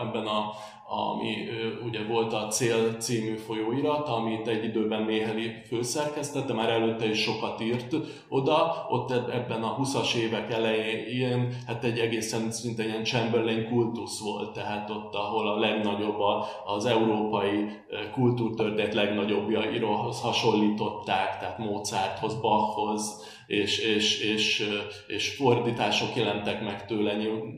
[0.02, 0.52] ebben a
[0.94, 1.48] ami
[1.86, 7.62] ugye volt a Cél című folyóirat, amit egy időben Méheli főszerkesztette, már előtte is sokat
[7.62, 7.96] írt
[8.30, 14.54] oda, ott ebben a 20-as évek elején hát egy egészen szinte ilyen Chamberlain kultusz volt,
[14.54, 16.18] tehát ott, ahol a legnagyobb
[16.66, 17.70] az európai
[18.14, 24.70] kultúrtörténet legnagyobbjaihoz hasonlították, tehát Mozarthoz, Bachhoz, és, és, és,
[25.08, 27.16] és fordítások jelentek meg tőle.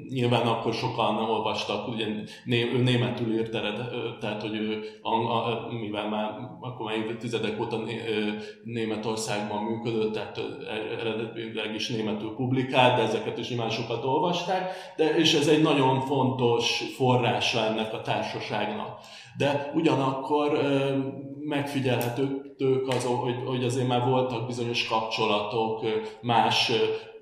[0.09, 2.07] Nyilván akkor sokan olvastak, ugye
[2.45, 3.79] ő németül írt ered,
[4.19, 4.83] tehát hogy ő,
[5.79, 6.29] mivel már
[6.61, 7.83] akkor már tizedek óta
[8.63, 10.39] Németországban működött, tehát
[10.99, 16.01] eredetileg is németül publikált, de ezeket is nyilván sokat olvasták, de, és ez egy nagyon
[16.01, 18.99] fontos forrása ennek a társaságnak.
[19.37, 20.59] De ugyanakkor
[21.39, 25.85] megfigyelhetők az, hogy, hogy azért már voltak bizonyos kapcsolatok
[26.21, 26.71] más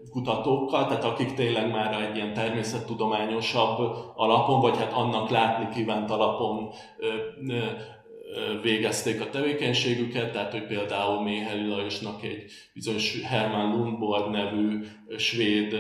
[0.09, 6.69] kutatókkal, tehát akik tényleg már egy ilyen természettudományosabb alapon, vagy hát annak látni kívánt alapon
[8.61, 14.79] végezték a tevékenységüket, tehát hogy például Méheli Lajosnak egy bizonyos Hermann Lundborg nevű
[15.17, 15.75] svéd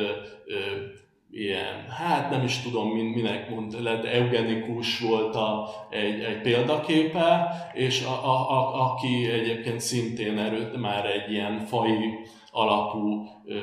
[1.33, 8.03] ilyen, hát nem is tudom minek mond, de eugenikus volt a, egy, egy példaképe, és
[8.05, 12.19] a, a, a, aki egyébként szintén erőt már egy ilyen fai
[12.51, 13.55] alapú ö,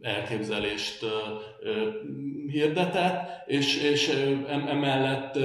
[0.00, 1.08] elképzelést ö,
[1.68, 1.88] ö,
[2.48, 4.08] hirdetett, és, és
[4.48, 5.38] emellett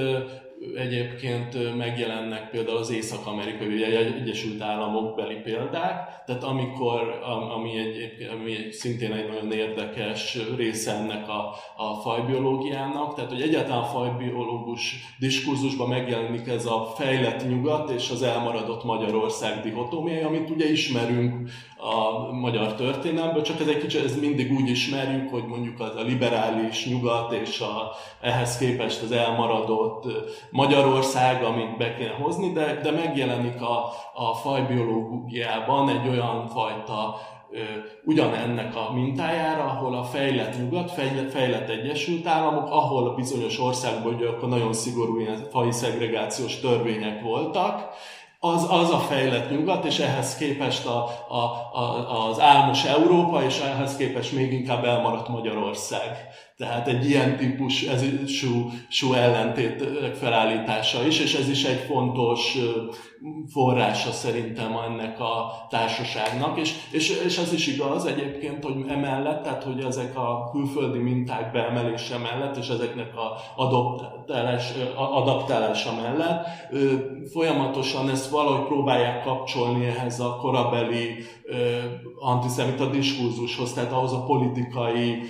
[0.76, 7.20] egyébként megjelennek például az Észak-Amerikai Egyesült Államok beli példák, tehát amikor,
[7.56, 13.82] ami, egy, ami szintén egy nagyon érdekes része ennek a, a fajbiológiának, tehát hogy egyáltalán
[13.82, 20.70] a fajbiológus diskurzusban megjelenik ez a fejlett nyugat és az elmaradott Magyarország dihotómiája, amit ugye
[20.70, 25.96] ismerünk a magyar történelmből, csak ez egy kicsit, ez mindig úgy ismerjük, hogy mondjuk az
[25.96, 27.90] a liberális nyugat és a,
[28.20, 30.04] ehhez képest az elmaradott
[30.50, 37.16] Magyarország, amit be kéne hozni, de, de megjelenik a, a fajbiológiában egy olyan fajta
[38.04, 44.14] ugyanennek a mintájára, ahol a fejlett nyugat, fejlett, fejlett Egyesült Államok, ahol a bizonyos országban
[44.14, 47.88] ugye akkor nagyon szigorú ilyen fai szegregációs törvények voltak,
[48.42, 51.34] az, az a fejlett nyugat, és ehhez képest a, a,
[51.78, 56.28] a, az álmos Európa, és ehhez képest még inkább elmaradt Magyarország.
[56.56, 59.84] Tehát egy ilyen típusú ellentét
[60.18, 62.56] felállítása is, és ez is egy fontos
[63.52, 69.62] forrása szerintem ennek a társaságnak, és, és, és az is igaz egyébként, hogy emellett, tehát
[69.62, 76.46] hogy ezek a külföldi minták beemelése mellett, és ezeknek a adaptálás, adaptálása mellett
[77.32, 81.16] folyamatosan ezt valahogy próbálják kapcsolni ehhez a korabeli
[82.20, 85.22] antiszemita diskurzushoz, tehát ahhoz a politikai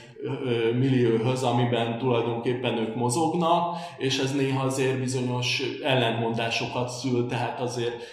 [0.78, 8.04] millióhöz, amiben tulajdonképpen ők mozognak, és ez néha azért bizonyos ellentmondásokat szül, tehát azért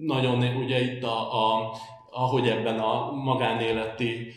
[0.00, 1.72] nagyon ugye itt a, a
[2.14, 4.34] ahogy ebben a magánéleti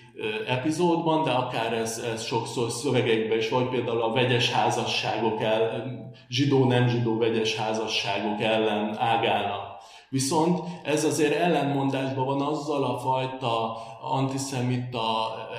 [0.48, 5.86] epizódban, de akár ez, ez sokszor szövegekben is, vagy például a vegyes házasságok el,
[6.30, 9.75] zsidó-nem zsidó vegyes házasságok ellen ágálnak
[10.10, 15.02] Viszont ez azért ellenmondásban van azzal a fajta antiszemita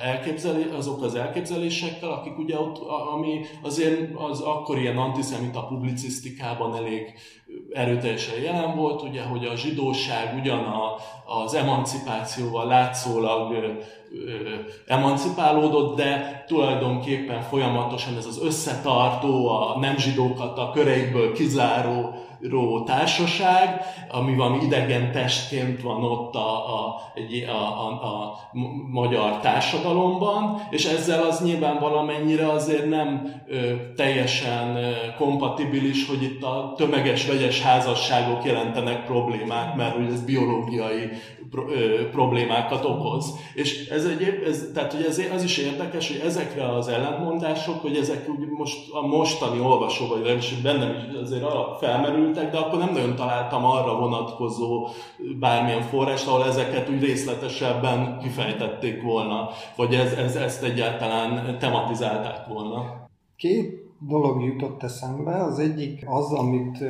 [0.03, 2.77] elképzelés, azok az elképzelésekkel, akik ugye ott,
[3.13, 7.13] ami azért az akkor ilyen antiszemita publicisztikában elég
[7.71, 13.75] erőteljesen jelen volt, ugye, hogy a zsidóság ugyan a, az emancipációval látszólag
[14.85, 23.81] emancipálódott, de tulajdonképpen folyamatosan ez az összetartó, a nem zsidókat a köreikből kizáró ró társaság,
[24.11, 27.01] ami valami idegen testként van ott a, a,
[27.47, 28.39] a, a, a
[28.91, 36.43] magyar társadalomban, és ezzel az nyilván valamennyire azért nem ö, teljesen ö, kompatibilis, hogy itt
[36.43, 41.09] a tömeges vegyes házasságok jelentenek problémát, mert hogy ez biológiai
[41.49, 43.33] pro, ö, problémákat okoz.
[43.53, 47.95] És ez egy, ez, tehát hogy ez, az is érdekes, hogy ezekre az ellentmondások, hogy
[47.95, 51.45] ezek úgy most a mostani olvasó, vagy nem is bennem is azért
[51.79, 54.87] felmerültek, de akkor nem nagyon találtam arra vonatkozó
[55.39, 63.05] bármilyen forrást, ahol ezeket úgy részletesebben kifejtették volna, vagy ez, ez, ezt egyáltalán tematizálták volna.
[63.37, 65.43] Két dolog jutott eszembe.
[65.43, 66.83] Az egyik az, amit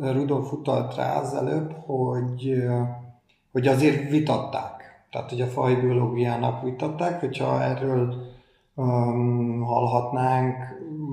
[0.00, 2.62] Rudolf utalt rá az előbb, hogy,
[3.52, 5.06] hogy azért vitatták.
[5.10, 8.14] Tehát, hogy a fajbiológiának vitatták, hogyha erről
[8.74, 10.56] um, hallhatnánk,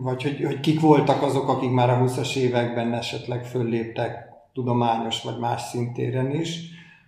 [0.03, 5.39] vagy hogy, hogy kik voltak azok, akik már a 20-as években esetleg fölléptek tudományos vagy
[5.39, 6.59] más szintéren is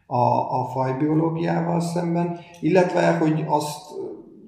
[0.05, 3.89] a, a fajbiológiával szemben, illetve, hogy azt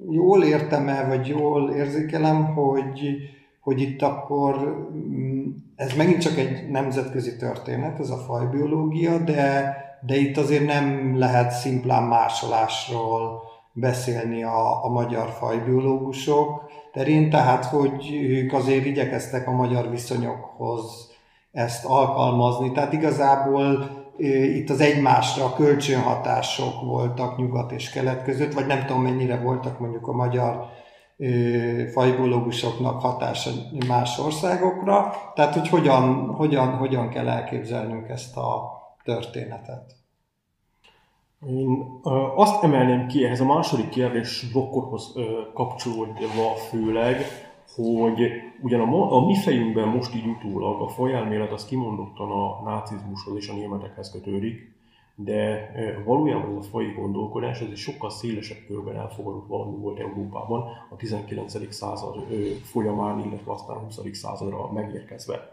[0.10, 3.16] jól értem-e, vagy jól érzékelem, hogy,
[3.60, 4.56] hogy itt akkor
[4.94, 5.44] mm,
[5.76, 11.52] ez megint csak egy nemzetközi történet, ez a fajbiológia, de, de itt azért nem lehet
[11.52, 13.42] szimplán másolásról
[13.74, 21.12] beszélni a, a magyar fajbiológusok terén, tehát hogy ők azért igyekeztek a magyar viszonyokhoz
[21.52, 22.72] ezt alkalmazni.
[22.72, 29.02] Tehát igazából itt az egymásra a kölcsönhatások voltak nyugat és kelet között, vagy nem tudom
[29.02, 30.66] mennyire voltak mondjuk a magyar
[31.94, 33.50] fajbiológusoknak hatása
[33.88, 35.14] más országokra.
[35.36, 38.72] Tehát, hogy hogyan, hogyan, hogyan kell elképzelnünk ezt a
[39.04, 39.96] történetet.
[41.48, 42.00] Én
[42.36, 45.14] azt emelném ki ehhez a második kérdés blokkothoz
[45.54, 47.26] kapcsolódva főleg,
[47.76, 48.32] hogy
[48.62, 53.48] ugyan a, a mi fejünkben most így utólag a fajelmélet az kimondottan a nácizmushoz és
[53.48, 54.72] a németekhez kötődik,
[55.16, 55.72] de
[56.06, 60.96] valójában ez a fai gondolkodás ez egy sokkal szélesebb körben elfogadott valami volt Európában a
[60.96, 61.74] 19.
[61.74, 62.26] század
[62.64, 64.00] folyamán, illetve aztán a 20.
[64.12, 65.52] századra megérkezve.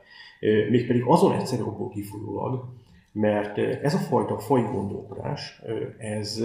[0.70, 2.64] Mégpedig azon egyszerűbből kifolyólag,
[3.12, 5.62] mert ez a fajta fai gondolkodás,
[5.98, 6.44] ez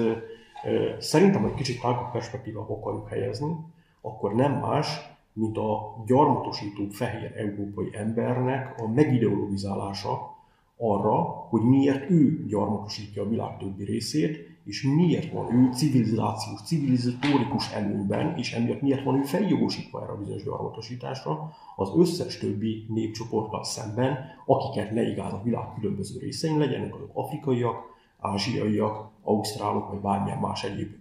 [0.99, 3.55] szerintem egy kicsit tágabb perspektívába akarjuk helyezni,
[4.01, 10.33] akkor nem más, mint a gyarmatosító fehér európai embernek a megideologizálása
[10.77, 11.13] arra,
[11.49, 18.37] hogy miért ő gyarmatosítja a világ többi részét, és miért van ő civilizációs, civilizatórikus előnyben,
[18.37, 24.17] és emiatt miért van ő feljogosítva erre a bizonyos gyarmatosításra az összes többi népcsoporttal szemben,
[24.45, 30.91] akiket leigáz a világ különböző részein, legyenek azok afrikaiak, ázsiaiak, ausztrálok, vagy bármilyen más egyéb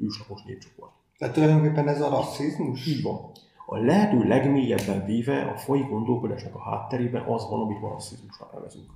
[0.00, 0.92] őslakos népcsoport.
[1.18, 2.86] Tehát tulajdonképpen ez a rasszizmus?
[2.86, 3.30] Így van.
[3.66, 8.90] A lehető legmélyebben véve a fai gondolkodásnak a hátterében az van, amit rasszizmusnak nevezünk.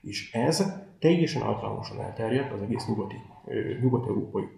[0.00, 3.16] És ez teljesen általánosan elterjedt az egész nyugati,
[3.80, 4.48] nyugat-európai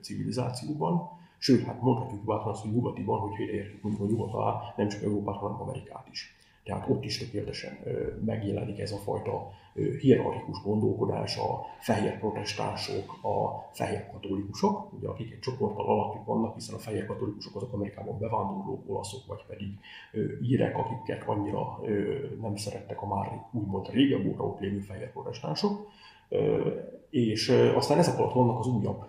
[0.00, 4.74] civilizációban, sőt, hát mondhatjuk bátran azt, hogy nyugatiban, hogyha ide értjük mondjuk a nyugat alá,
[4.76, 6.36] nem csak Európát, hanem Amerikát is.
[6.64, 7.78] Tehát ott is tökéletesen
[8.24, 9.50] megjelenik ez a fajta
[10.00, 16.74] hierarchikus gondolkodás, a fehér protestánsok, a fehér katolikusok, ugye, akik egy csoporttal alattjuk vannak, hiszen
[16.74, 19.68] a fehér katolikusok azok Amerikában bevándorlók, olaszok, vagy pedig
[20.42, 21.80] írek, akiket annyira
[22.40, 25.88] nem szerettek a már úgymond régebb óta ott lévő fehér protestánsok
[27.10, 29.04] és aztán ezek alatt vannak az újabb,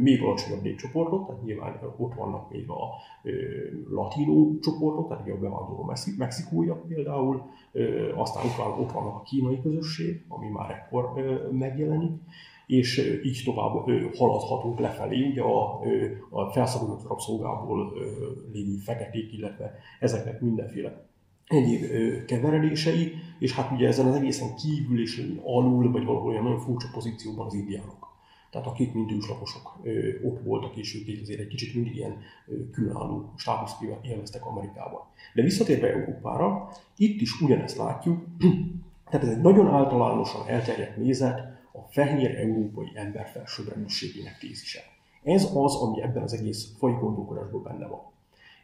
[0.00, 2.88] még alacsonyabb népcsoportok, tehát nyilván ott vannak még a
[3.90, 7.42] latinó csoportok, tehát a bevándorló mexikóiak például,
[8.16, 11.12] aztán ott, van, ott vannak a kínai közösség, ami már ekkor
[11.50, 12.20] megjelenik,
[12.66, 13.72] és így tovább
[14.16, 15.80] haladhatunk lefelé, ugye a,
[16.30, 17.92] a felszabadult rabszolgából
[18.52, 21.06] lévő feketék, illetve ezeknek mindenféle
[21.46, 21.84] egyéb
[22.24, 26.88] keveredései, és hát ugye ezen az egészen kívül és alul, vagy valahol olyan nagyon furcsa
[26.92, 28.06] pozícióban az indiánok.
[28.50, 29.78] Tehát akik mint őslakosok
[30.24, 32.16] ott voltak, és ők azért egy kicsit mindig ilyen
[32.72, 35.00] különálló státuszt élveztek Amerikában.
[35.34, 38.24] De visszatérve Európára, itt is ugyanezt látjuk,
[39.10, 44.80] tehát ez egy nagyon általánosan elterjedt nézet, a fehér európai ember felsőbbrendűségének tézise.
[45.22, 48.00] Ez az, ami ebben az egész fai gondolkodásban benne van.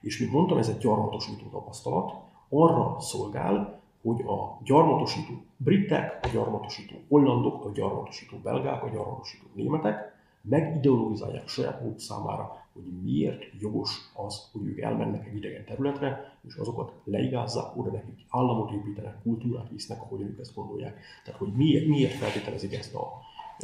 [0.00, 2.12] És mint mondtam, ez egy gyarmatosító tapasztalat,
[2.52, 10.12] arra szolgál, hogy a gyarmatosító britek, a gyarmatosító hollandok, a gyarmatosító belgák, a gyarmatosító németek
[10.42, 16.54] megideologizálják saját maguk számára, hogy miért jogos az, hogy ők elmennek egy idegen területre, és
[16.54, 21.00] azokat leigázzák, oda nekik államot építenek, kultúrát visznek, ahogyan ők ezt gondolják.
[21.24, 23.08] Tehát, hogy miért, miért feltételezik ezt a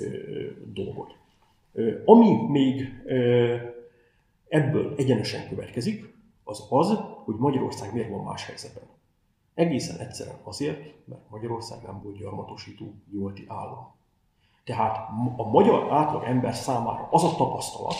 [0.00, 0.06] ö,
[0.72, 1.16] dolgot.
[1.72, 3.56] Ö, ami még ö,
[4.48, 6.14] ebből egyenesen következik,
[6.44, 6.98] az az,
[7.28, 8.82] hogy Magyarország miért van más helyzetben.
[9.54, 13.94] Egészen egyszerűen azért, mert Magyarország nem volt gyarmatosító nyolti állam.
[14.64, 17.94] Tehát a magyar átlag ember számára az a tapasztalat,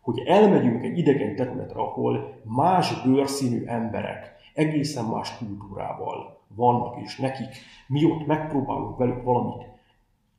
[0.00, 7.56] hogy elmegyünk egy idegen területre, ahol más bőrszínű emberek egészen más kultúrával vannak, és nekik
[7.86, 9.66] mi ott megpróbálunk velük valamit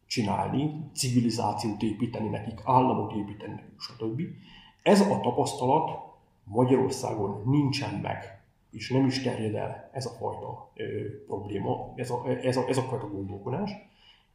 [0.07, 4.21] csinálni, civilizációt építeni nekik, államot építeni nekik, stb.
[4.83, 6.10] Ez a tapasztalat
[6.51, 10.83] Magyarországon nincsen meg, és nem is terjed el ez a fajta ö,
[11.25, 13.71] probléma, ez a, ez, a, ez a fajta gondolkodás.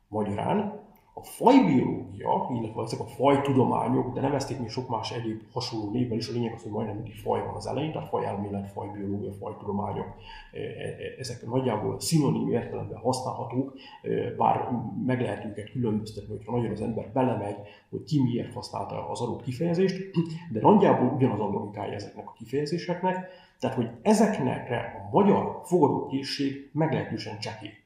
[0.09, 0.86] Magyarán
[1.19, 6.29] a fajbiológia, illetve ezek a fajtudományok, de nevezték még sok más egyéb hasonló névvel is,
[6.29, 10.07] a lényeg az, hogy majdnem mindig faj van az elején, tehát fajelmélet, fajbiológia, fajtudományok,
[10.53, 14.69] e, e, ezek nagyjából szinonim értelemben használhatók, e, bár
[15.07, 17.57] meg lehet őket különböztetni, hogyha nagyon az ember belemegy,
[17.91, 20.11] hogy ki miért használta az adott kifejezést,
[20.53, 23.29] de nagyjából ugyanaz a logikája ezeknek a kifejezéseknek,
[23.61, 27.85] tehát hogy ezeknek a magyar fogadókészség meglehetősen csekély.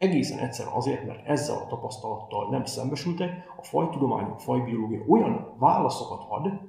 [0.00, 6.60] Egészen egyszerűen azért, mert ezzel a tapasztalattal nem szembesültek, a fajtudományok, fajbiológia olyan válaszokat ad,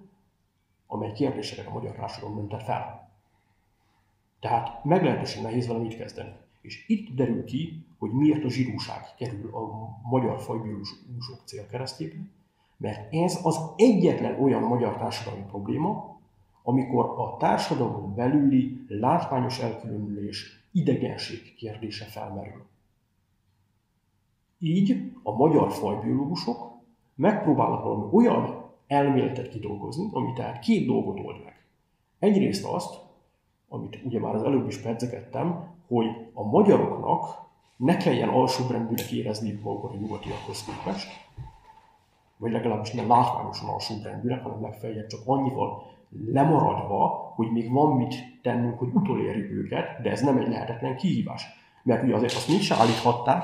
[0.87, 3.11] amely kérdéseket a magyar társadalom nem fel.
[4.39, 6.33] Tehát meglehetősen nehéz vele mit kezdeni.
[6.61, 12.15] És itt derül ki, hogy miért a zsidóság kerül a magyar fajbiológusok célkeresztjébe,
[12.77, 16.19] mert ez az egyetlen olyan magyar társadalmi probléma,
[16.63, 22.69] amikor a társadalom belüli látványos elkülönülés, idegenség kérdése felmerül.
[24.63, 26.71] Így a magyar fajbiológusok
[27.15, 31.65] megpróbálnak valami olyan elméletet kidolgozni, ami tehát két dolgot old meg.
[32.19, 32.99] Egyrészt azt,
[33.69, 37.41] amit ugye már az előbb is pedzegettem, hogy a magyaroknak
[37.77, 41.07] ne kelljen alsóbrendűnek érezni magukat a nyugatiakhoz képest,
[42.37, 45.83] vagy legalábbis nem látványosan alsóbrendűnek, hanem legfeljebb csak annyival
[46.25, 51.45] lemaradva, hogy még van mit tennünk, hogy utolérjük őket, de ez nem egy lehetetlen kihívás.
[51.83, 53.43] Mert ugye azért azt mit se állíthatták,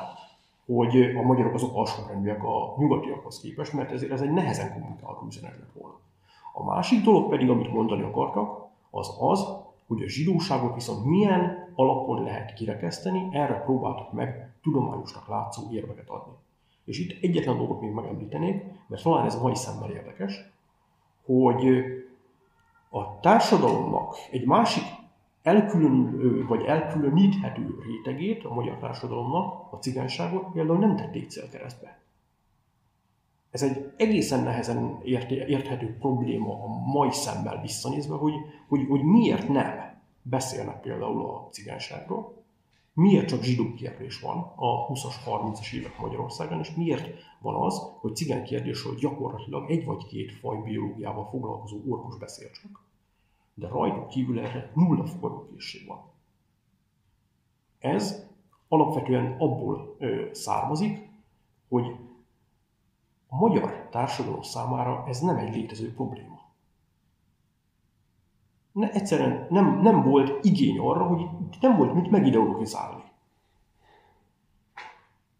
[0.75, 5.57] hogy a magyarok azok alsóbrendűek a nyugatiakhoz képest, mert ezért ez egy nehezen kommunikálható üzenet
[5.57, 5.95] lett volna.
[6.53, 9.47] A másik dolog pedig, amit mondani akartak, az az,
[9.87, 16.33] hogy a zsidóságot viszont milyen alapon lehet kirekeszteni, erre próbáltak meg tudományosnak látszó érveket adni.
[16.85, 20.51] És itt egyetlen dolgot még megemlítenék, mert talán ez a mai szemmel érdekes,
[21.25, 21.83] hogy
[22.89, 24.83] a társadalomnak egy másik
[25.47, 31.99] elkülönülő vagy elkülöníthető rétegét a magyar társadalomnak, a cigányságot például nem tették célkeresztbe.
[33.51, 38.33] Ez egy egészen nehezen érthető probléma a mai szemmel visszanézve, hogy,
[38.67, 42.43] hogy, hogy miért nem beszélnek például a cigányságról,
[42.93, 48.15] miért csak zsidó kérdés van a 20-as, 30-as évek Magyarországon, és miért van az, hogy
[48.15, 52.86] cigány kérdésről gyakorlatilag egy vagy két faj biológiával foglalkozó orvos beszél csak
[53.57, 55.99] de rajtuk kívül erre nulla fogadókészség van.
[57.79, 58.27] Ez
[58.67, 61.09] alapvetően abból ö, származik,
[61.69, 61.95] hogy
[63.27, 66.39] a magyar társadalom számára ez nem egy létező probléma.
[68.71, 71.27] Ne, egyszerűen nem, nem volt igény arra, hogy
[71.61, 73.03] nem volt mit megideologizálni.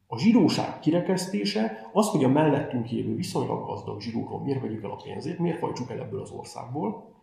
[0.07, 4.95] A zsidóság kirekesztése az, hogy a mellettünk élő viszonylag gazdag zsidókról miért vegyük el a
[4.95, 7.15] pénzét, miért fajtsuk el ebből az országból,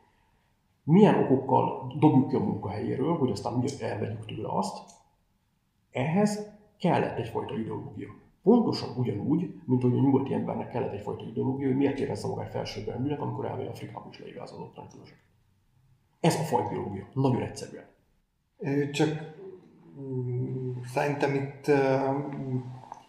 [0.85, 4.78] milyen okokkal dobjuk ki a munkahelyéről, hogy aztán ugye elvegyük tőle azt,
[5.91, 8.09] ehhez kellett egyfajta ideológia.
[8.43, 13.20] Pontosan ugyanúgy, mint hogy a nyugati embernek kellett egyfajta ideológia, hogy miért érezze magát felsőbbrendűnek,
[13.20, 15.16] amikor elmegy Afrikába is különösen.
[16.20, 17.07] Ez a fajbiológia.
[17.12, 17.85] Nagyon egyszerűen.
[18.93, 19.09] Csak
[20.01, 21.70] mm, szerintem itt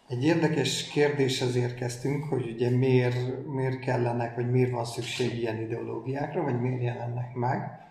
[0.08, 6.42] egy érdekes kérdéshez érkeztünk, hogy ugye miért, miért kellenek, vagy miért van szükség ilyen ideológiákra,
[6.42, 7.84] vagy miért jelennek meg.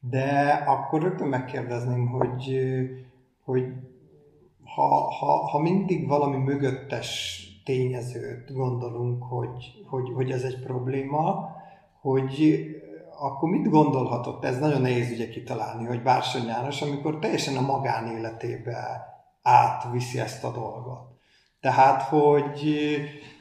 [0.00, 2.60] De akkor rögtön megkérdezném, hogy,
[3.44, 3.64] hogy
[4.64, 11.50] ha, ha, ha mindig valami mögöttes tényezőt gondolunk, hogy, hogy, hogy ez egy probléma,
[12.00, 12.64] hogy
[13.18, 14.44] akkor mit gondolhatott?
[14.44, 19.06] Ez nagyon nehéz ugye kitalálni, hogy Bársony János, amikor teljesen a magánéletébe
[19.42, 21.13] átviszi ezt a dolgot.
[21.64, 22.76] Tehát, hogy,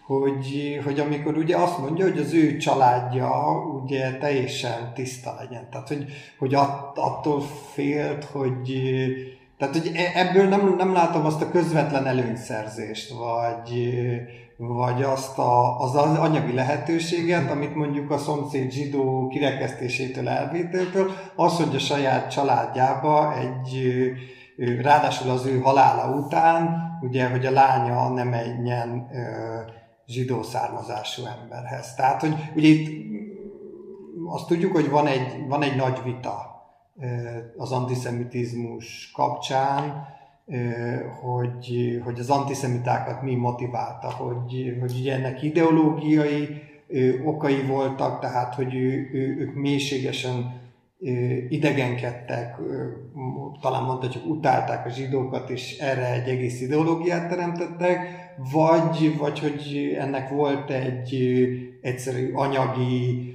[0.05, 3.29] hogy, hogy amikor ugye azt mondja, hogy az ő családja
[3.83, 5.67] ugye teljesen tiszta legyen.
[5.71, 6.05] Tehát, hogy,
[6.39, 6.53] hogy
[6.95, 7.41] attól
[7.73, 8.83] félt, hogy
[9.57, 13.93] tehát, hogy e, ebből nem, nem látom azt a közvetlen előnyszerzést, vagy,
[14.57, 21.75] vagy azt a, az anyagi lehetőséget, amit mondjuk a szomszéd zsidó kirekesztésétől, elvételtől, az, hogy
[21.75, 23.93] a saját családjába egy,
[24.81, 29.09] ráadásul az ő halála után, ugye, hogy a lánya nem menjen
[30.07, 31.93] zsidó származású emberhez.
[31.93, 33.03] Tehát, hogy ugye itt
[34.25, 36.51] azt tudjuk, hogy van egy, van egy nagy vita
[37.57, 40.07] az antiszemitizmus kapcsán,
[41.21, 46.61] hogy, hogy az antiszemitákat mi motiválta, hogy, hogy ugye ennek ideológiai
[47.25, 50.61] okai voltak, tehát hogy ő, ő, ők mélységesen
[51.49, 52.55] idegenkedtek,
[53.61, 57.99] talán mondhatjuk utálták a zsidókat, és erre egy egész ideológiát teremtettek,
[58.51, 61.37] vagy, vagy hogy ennek volt egy
[61.81, 63.27] egyszerű anyagi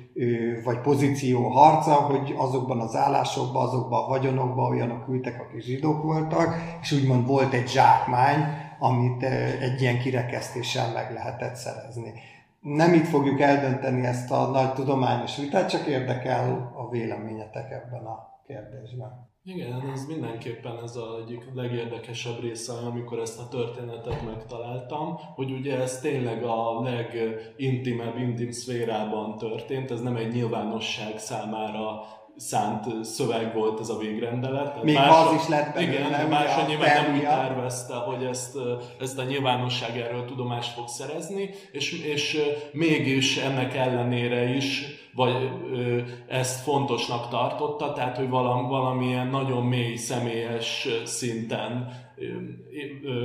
[0.64, 6.54] vagy pozíció harca, hogy azokban az állásokban, azokban a vagyonokban olyanok ültek, akik zsidók voltak,
[6.80, 8.44] és úgymond volt egy zsákmány,
[8.78, 9.22] amit
[9.60, 12.12] egy ilyen kirekesztéssel meg lehetett szerezni.
[12.60, 18.40] Nem itt fogjuk eldönteni ezt a nagy tudományos vitát, csak érdekel a véleményetek ebben a
[18.46, 19.26] kérdésben.
[19.44, 25.80] Igen, ez mindenképpen ez a egyik legérdekesebb része, amikor ezt a történetet megtaláltam, hogy ugye
[25.80, 32.02] ez tényleg a legintimebb, intim szférában történt, ez nem egy nyilvánosság számára
[32.38, 34.82] szánt szöveg volt ez a végrendelet.
[34.82, 35.92] Még más, az is lett belőle.
[35.92, 38.56] Igen, más nyilván nem úgy tervezte, hogy ezt,
[39.00, 42.38] ezt a nyilvánosság erről tudomást fog szerezni, és, és
[42.72, 49.96] mégis ennek ellenére is vagy ö, ezt fontosnak tartotta, tehát hogy valam, valamilyen nagyon mély
[49.96, 51.92] személyes szinten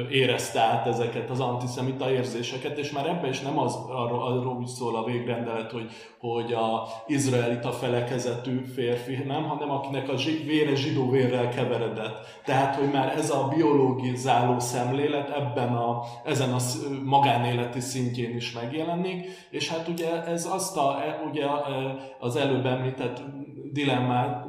[0.10, 4.70] érezte át ezeket az antiszemita érzéseket, és már ebben is nem az, arról, arról is
[4.70, 10.76] szól a végrendelet, hogy, hogy a izraelita felekezetű férfi, nem, hanem akinek a zsid, vére
[10.76, 12.42] zsidó vérrel keveredett.
[12.46, 16.60] Tehát, hogy már ez a biológizáló szemlélet ebben a, ezen a
[17.04, 21.46] magánéleti szintjén is megjelenik, és hát ugye ez azt a, e, ugye
[22.20, 23.22] az előbb említett
[23.72, 24.46] dilemmát,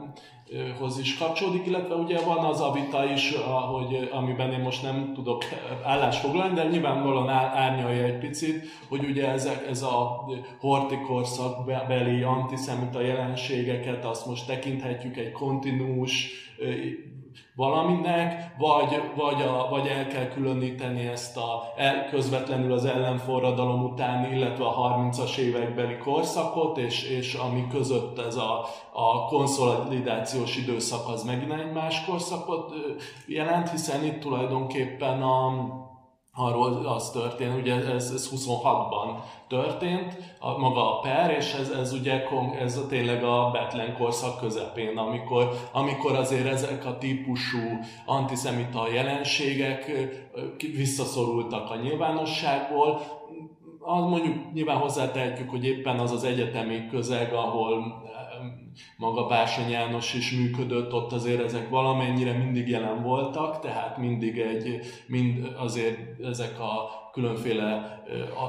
[0.78, 3.34] hoz is kapcsolódik, illetve ugye van az a vita is,
[3.70, 5.44] hogy, amiben én most nem tudok
[5.84, 10.24] állást foglalni, de nyilvánvalóan árnyalja egy picit, hogy ugye ez, ez a
[10.60, 16.30] hortikorszak beli antiszemita jelenségeket, azt most tekinthetjük egy kontinús
[17.54, 24.32] valaminek, vagy, vagy, a, vagy el kell különíteni ezt a el, közvetlenül az ellenforradalom után,
[24.32, 31.22] illetve a 30-as évekbeli korszakot, és, és ami között ez a, a konszolidációs időszak az
[31.22, 32.72] megint egy más korszakot
[33.26, 35.52] jelent, hiszen itt tulajdonképpen a,
[36.34, 39.18] arról az történt, ugye ez, ez 26-ban
[39.48, 42.22] történt, a, maga a per, és ez, ez ugye
[42.58, 49.90] ez a, tényleg a Betlen korszak közepén, amikor, amikor azért ezek a típusú antiszemita jelenségek
[50.58, 53.00] visszaszorultak a nyilvánosságból,
[53.86, 58.02] az mondjuk nyilván hozzátehetjük, hogy éppen az az egyetemi közeg, ahol
[58.96, 64.80] maga Bársony János is működött, ott azért ezek valamennyire mindig jelen voltak, tehát mindig egy,
[65.06, 68.02] mind azért ezek a különféle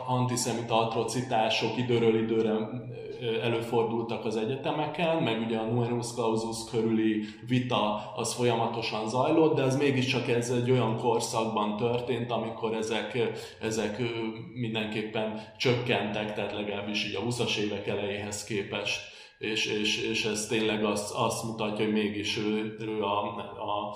[0.07, 2.53] antiszemita atrocitások időről időre
[3.41, 9.77] előfordultak az egyetemeken, meg ugye a numerus clausus körüli vita az folyamatosan zajlott, de ez
[9.77, 13.17] mégiscsak ez egy olyan korszakban történt, amikor ezek,
[13.61, 14.01] ezek
[14.53, 20.83] mindenképpen csökkentek, tehát legalábbis így a 20-as évek elejéhez képest és, és, és ez tényleg
[20.83, 23.95] azt, azt mutatja, hogy mégis ő, ő a, a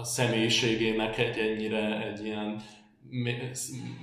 [0.00, 2.60] a személyiségének egy ennyire egy ilyen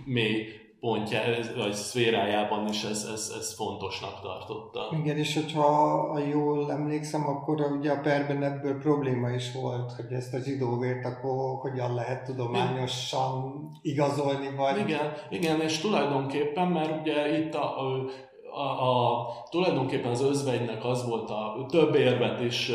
[0.05, 0.47] mély
[0.79, 1.19] pontja,
[1.55, 4.97] vagy szférájában is ez, ez, ez fontosnak tartotta.
[5.01, 10.33] Igen, és hogyha jól emlékszem, akkor ugye a perben ebből probléma is volt, hogy ezt
[10.33, 14.79] a zsidóvért akkor hogyan lehet tudományosan igazolni, vagy...
[14.79, 18.09] Igen, igen, és tulajdonképpen, mert ugye itt a, a,
[18.53, 22.71] a, tulajdonképpen az özvegynek az volt a több érvet is,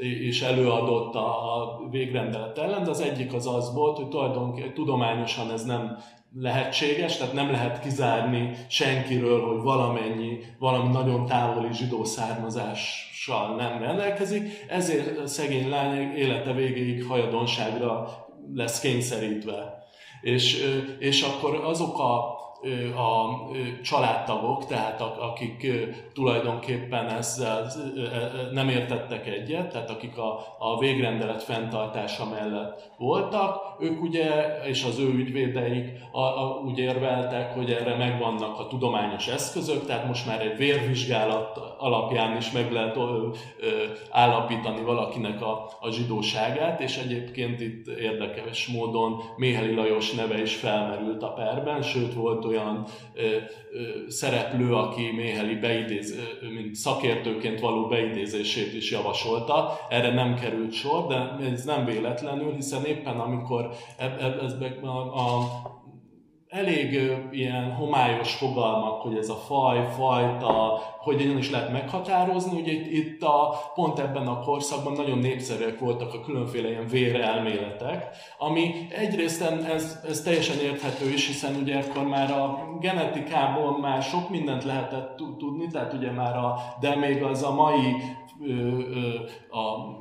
[0.00, 5.50] is előadott a, a végrendelet ellen, de az egyik az az volt, hogy tulajdonképpen tudományosan
[5.50, 5.98] ez nem
[6.34, 14.64] lehetséges, tehát nem lehet kizárni senkiről, hogy valamennyi, valami nagyon távoli zsidó származással nem rendelkezik,
[14.68, 18.08] ezért a szegény lány élete végéig hajadonságra
[18.54, 19.86] lesz kényszerítve.
[20.20, 20.64] És,
[20.98, 22.37] és akkor azok a
[22.96, 23.38] a
[23.82, 25.66] családtagok, tehát akik
[26.14, 27.66] tulajdonképpen ezzel
[28.52, 34.98] nem értettek egyet, tehát akik a, a végrendelet fenntartása mellett voltak, ők ugye, és az
[34.98, 40.40] ő ügyvédeik a, a, úgy érveltek, hogy erre megvannak a tudományos eszközök, tehát most már
[40.40, 43.66] egy vérvizsgálat alapján is meg lehet ö, ö,
[44.10, 51.22] állapítani valakinek a, a zsidóságát, és egyébként itt érdekes módon Méheli Lajos neve is felmerült
[51.22, 56.18] a perben, sőt volt olyan ö, ö, szereplő, aki Méheli beidéz,
[56.54, 59.78] mint szakértőként való beidézését is javasolta.
[59.88, 65.48] Erre nem került sor, de ez nem véletlenül, hiszen éppen amikor ez, a, a
[66.48, 72.60] elég ilyen homályos fogalmak, hogy ez a faj, fajta, hogy hogyan is lehet meghatározni.
[72.60, 78.08] Ugye itt, itt a, pont ebben a korszakban nagyon népszerűek voltak a különféle ilyen vérelméletek,
[78.38, 84.30] ami egyrészt ez, ez teljesen érthető is, hiszen ugye akkor már a genetikából már sok
[84.30, 87.96] mindent lehetett tudni, tehát ugye már a, de még az a mai
[89.50, 89.96] a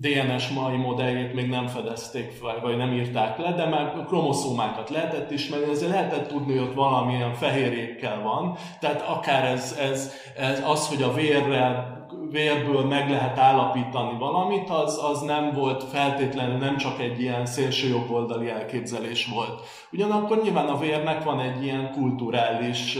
[0.00, 5.30] DNS mai modelljét még nem fedezték fel, vagy nem írták le, de már kromoszómákat lehetett
[5.30, 8.56] ismerni, ezért lehetett tudni, hogy ott valamilyen fehérjékkel van.
[8.80, 11.96] Tehát akár ez, ez, ez az, hogy a vérrel
[12.30, 17.88] vérből meg lehet állapítani valamit, az, az nem volt feltétlenül, nem csak egy ilyen szélső
[17.88, 19.60] jobboldali elképzelés volt.
[19.92, 22.98] Ugyanakkor nyilván a vérnek van egy ilyen kulturális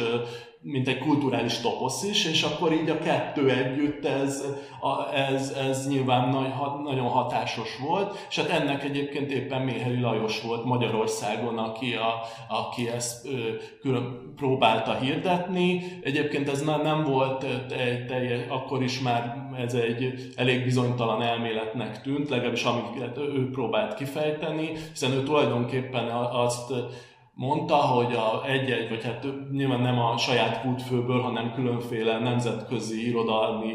[0.60, 4.44] mint egy kulturális toposz is, és akkor így a kettő együtt ez,
[4.80, 6.52] a, ez, ez nyilván nagy,
[6.82, 12.14] nagyon hatásos volt, és hát ennek egyébként éppen Méheli Lajos volt Magyarországon, aki, a,
[12.48, 15.98] aki ezt ö, külön próbálta hirdetni.
[16.02, 17.42] Egyébként ez nem volt
[17.72, 23.94] egy teljes, akkor is már ez egy elég bizonytalan elméletnek tűnt, legalábbis amiket ő próbált
[23.94, 26.72] kifejteni, hiszen ő tulajdonképpen azt
[27.38, 33.74] mondta, hogy a egy-egy, vagy hát nyilván nem a saját kútfőből, hanem különféle nemzetközi irodalmi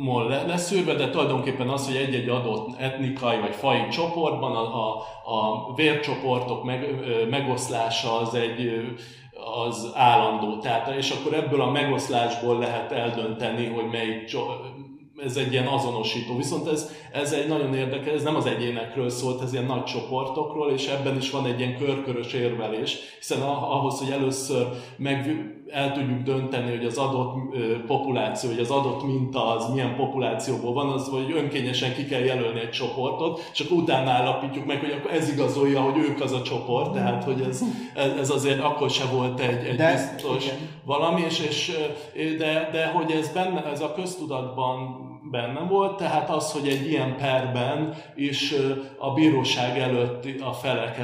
[0.00, 5.74] mol leszűrve, de tulajdonképpen az, hogy egy-egy adott etnikai vagy fai csoportban a, a, a
[5.74, 6.94] vércsoportok meg,
[7.30, 8.70] megoszlása az egy
[9.64, 10.58] az állandó.
[10.58, 14.24] Tehát, és akkor ebből a megoszlásból lehet eldönteni, hogy melyik
[15.24, 16.36] ez egy ilyen azonosító.
[16.36, 20.70] Viszont ez, ez egy nagyon érdekes, ez nem az egyénekről szólt, ez ilyen nagy csoportokról,
[20.70, 24.66] és ebben is van egy ilyen körkörös érvelés, hiszen ahhoz, hogy először
[24.96, 27.34] meg el tudjuk dönteni, hogy az adott
[27.86, 32.60] populáció, hogy az adott minta az milyen populációból van, az, hogy önkényesen ki kell jelölni
[32.60, 36.92] egy csoportot, akkor utána állapítjuk meg, hogy akkor ez igazolja, hogy ők az a csoport,
[36.92, 37.62] tehát hogy ez,
[38.18, 40.56] ez azért akkor se volt egy, egy de, biztos igen.
[40.84, 41.72] valami, és, és
[42.38, 47.16] de, de hogy ez benne, ez a köztudatban benne volt, tehát az, hogy egy ilyen
[47.16, 48.54] perben is
[48.98, 50.98] a bíróság előtt a felek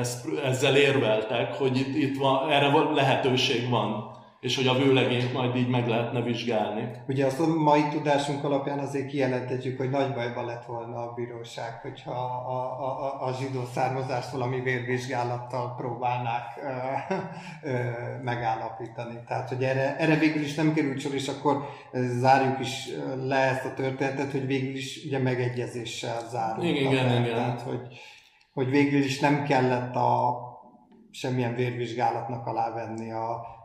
[0.45, 4.16] ezzel érveltek, hogy itt, itt van, erre lehetőség van
[4.47, 6.91] és hogy a vőlegényt majd így meg lehetne vizsgálni.
[7.09, 11.81] Ugye azt a mai tudásunk alapján azért kijelentetjük, hogy nagy bajba lett volna a bíróság,
[11.83, 17.79] hogyha a, a, a, a zsidó származást valami vérvizsgálattal próbálnák ö, ö,
[18.23, 19.19] megállapítani.
[19.27, 22.89] Tehát, hogy erre, erre végül is nem került sor, és akkor zárjuk is
[23.27, 26.67] le ezt a történetet, hogy végül is ugye megegyezéssel zárult.
[26.67, 27.35] Igen, igen, igen.
[27.35, 27.81] Tehát, hogy,
[28.53, 30.39] hogy végül is nem kellett a
[31.11, 33.56] semmilyen vérvizsgálatnak alávenni a,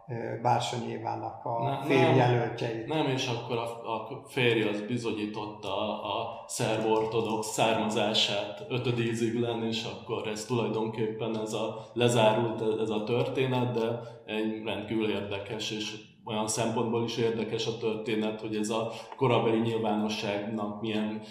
[0.41, 2.87] Bársony Évának a férjelöltjeit.
[2.87, 9.83] Nem, és akkor a, a férj az bizonyította a, a szerv ortodox származását ötödízig és
[9.83, 16.47] akkor ez tulajdonképpen ez a lezárult ez a történet, de egy rendkívül érdekes és olyan
[16.47, 21.21] szempontból is érdekes a történet, hogy ez a korabeli nyilvánosságnak milyen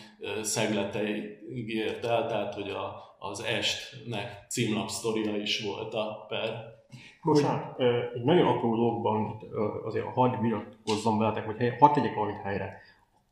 [0.42, 6.78] szegletei ígért el, tehát hogy a, az estnek címlapsztoria is volt a per.
[7.22, 7.80] Bocsánat,
[8.14, 9.42] egy nagyon apró dologban
[9.84, 12.80] azért hadd vitatkozzam veletek, vagy hadd tegyek valamit helyre.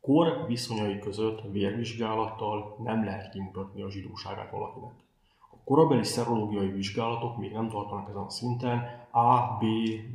[0.01, 4.91] kor viszonyai között vérvizsgálattal nem lehet kimutatni a zsidóságát valakinek.
[5.69, 9.63] Korabeli szerológiai vizsgálatok még nem tartanak ezen a szinten, a, B,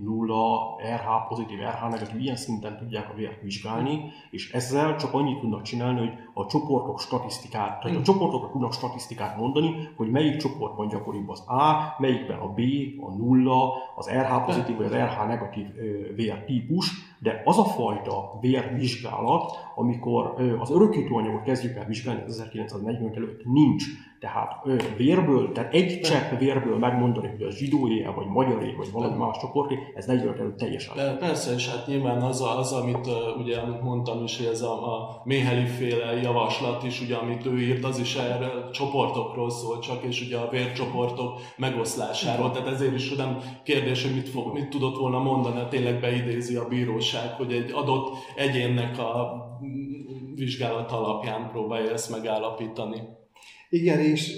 [0.05, 5.39] 0, RH pozitív, RH negatív, ilyen szinten tudják a vért vizsgálni, és ezzel csak annyit
[5.41, 10.89] tudnak csinálni, hogy a csoportok statisztikát, tehát a csoportokra tudnak statisztikát mondani, hogy melyik csoportban
[10.89, 12.61] gyakoribb az A, melyikben a B,
[13.01, 15.67] a 0, az RH pozitív vagy az RH negatív
[16.15, 23.85] vértípus, de az a fajta vérvizsgálat, amikor az örökítőanyagot kezdjük el vizsgálni 1940 előtt nincs.
[24.25, 24.65] Tehát
[24.97, 29.79] vérből, tehát egy csepp vérből megmondani, hogy a zsidóé vagy magyaré, vagy valami más csoporté,
[29.95, 30.97] ez 40 előtt teljesen.
[30.97, 33.09] De persze, és hát nyilván az, az amit
[33.39, 37.99] ugye mondtam is, ez a, a Méheli féle javaslat is, ugye amit ő írt, az
[37.99, 42.51] is erre csoportokról szól csak, és ugye a vércsoportok megoszlásáról.
[42.51, 46.57] Tehát ezért is nem kérdés, hogy mit, fog, mit tudott volna mondani, hát tényleg beidézi
[46.57, 49.43] a bíróság, hogy egy adott egyénnek a
[50.35, 53.23] vizsgálat alapján próbálja ezt megállapítani.
[53.75, 54.37] Igen, és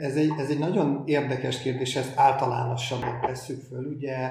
[0.00, 3.84] ez egy, ez egy nagyon érdekes kérdés, ezt általánosabban tesszük föl.
[3.84, 4.30] Ugye,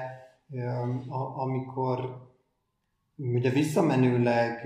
[1.36, 2.28] amikor
[3.16, 4.64] ugye visszamenőleg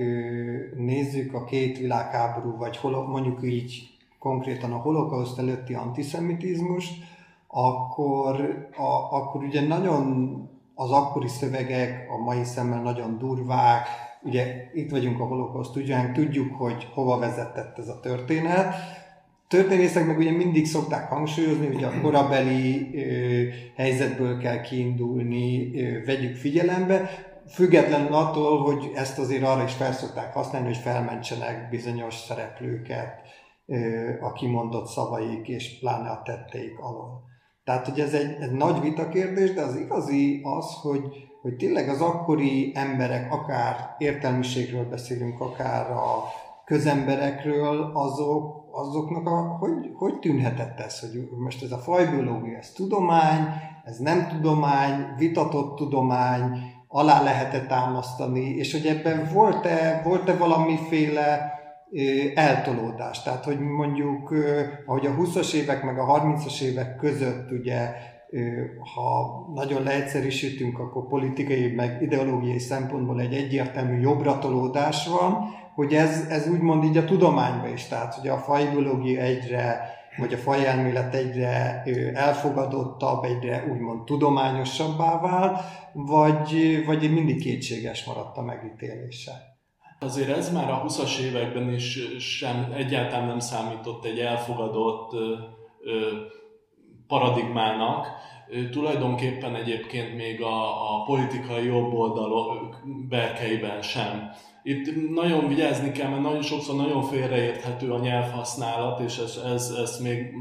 [0.77, 3.83] nézzük a két világháború, vagy mondjuk így
[4.19, 6.91] konkrétan a holokauszt előtti antiszemitizmus,
[7.47, 8.41] akkor,
[8.77, 10.35] a, akkor ugye nagyon
[10.75, 13.89] az akkori szövegek a mai szemmel nagyon durvák,
[14.23, 18.75] ugye itt vagyunk a holokauszt ügyben, tudjuk, hogy hova vezetett ez a történet,
[19.55, 23.43] történészek meg ugye mindig szokták hangsúlyozni, hogy a korabeli ö,
[23.77, 27.11] helyzetből kell kiindulni, ö, vegyük figyelembe,
[27.49, 33.21] függetlenül attól, hogy ezt azért arra is felszokták használni, hogy felmentsenek bizonyos szereplőket
[33.67, 33.77] ö,
[34.21, 37.23] a kimondott szavaik és pláne a tetteik alól.
[37.65, 41.03] Tehát, hogy ez egy, egy nagy vitakérdés, de az igazi az, hogy,
[41.43, 46.25] hogy tényleg az akkori emberek, akár értelmiségről beszélünk, akár a
[46.65, 53.47] közemberekről, azok azoknak a, hogy, hogy tűnhetett ez, hogy most ez a fajbiológia, ez tudomány,
[53.85, 61.53] ez nem tudomány, vitatott tudomány, alá lehet-e támasztani, és hogy ebben volt-e, volt-e valamiféle
[62.35, 63.23] eltolódás.
[63.23, 64.35] Tehát, hogy mondjuk,
[64.87, 67.91] ahogy a 20-as évek meg a 30-as évek között ugye
[68.95, 76.49] ha nagyon leegyszerűsítünk, akkor politikai meg ideológiai szempontból egy egyértelmű jobbratolódás van, hogy ez, ez
[76.49, 81.83] úgymond így a tudományban is, tehát hogy a fajbiológia egyre, vagy a fajelmélet egyre
[82.15, 85.61] elfogadottabb, egyre úgymond tudományosabbá vált,
[85.93, 89.33] vagy, vagy mindig kétséges maradt a megítélése.
[89.99, 95.35] Azért ez már a 20-as években is sem, egyáltalán nem számított egy elfogadott ö,
[97.07, 98.07] paradigmának.
[98.71, 102.77] Tulajdonképpen egyébként még a, a politikai jobb oldalok
[103.09, 104.31] berkeiben sem
[104.67, 110.01] itt nagyon vigyázni kell, mert nagyon sokszor nagyon félreérthető a nyelvhasználat, és ez, ez, ez
[110.01, 110.35] még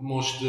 [0.00, 0.44] most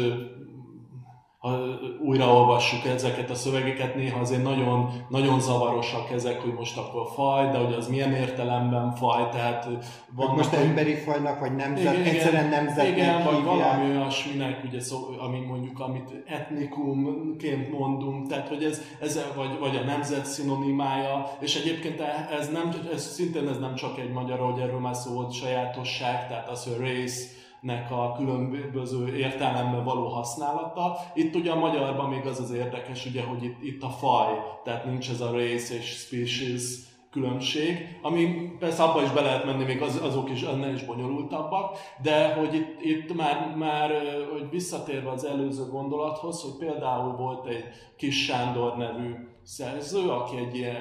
[1.46, 1.58] ha
[2.00, 7.58] újraolvassuk ezeket a szövegeket, néha azért nagyon, nagyon zavarosak ezek, hogy most akkor faj, de
[7.58, 9.68] hogy az milyen értelemben faj, tehát
[10.14, 10.36] vannak...
[10.36, 15.38] Most emberi fajnak, vagy nemzet, igen, egyszerűen nemzetnek Igen, vagy valami olyasminek, ugye szó, ami
[15.38, 22.00] mondjuk, amit etnikumként mondunk, tehát hogy ez, ez vagy, vagy a nemzet szinonimája, és egyébként
[22.40, 26.28] ez, nem, ez szintén ez nem csak egy magyar, hogy erről már szó volt, sajátosság,
[26.28, 27.35] tehát az, hogy race,
[27.66, 30.96] nek a különböző értelemben való használata.
[31.14, 34.28] Itt ugye a magyarban még az az érdekes, ugye, hogy itt, itt a faj,
[34.64, 36.62] tehát nincs ez a race és species
[37.10, 41.78] különbség, ami persze abba is be lehet menni, még az, azok is ennél is bonyolultabbak,
[42.02, 43.90] de hogy itt, itt már, már
[44.32, 47.64] hogy visszatérve az előző gondolathoz, hogy például volt egy
[47.96, 49.14] Kis Sándor nevű
[49.46, 50.76] szerző, aki egy ilyen,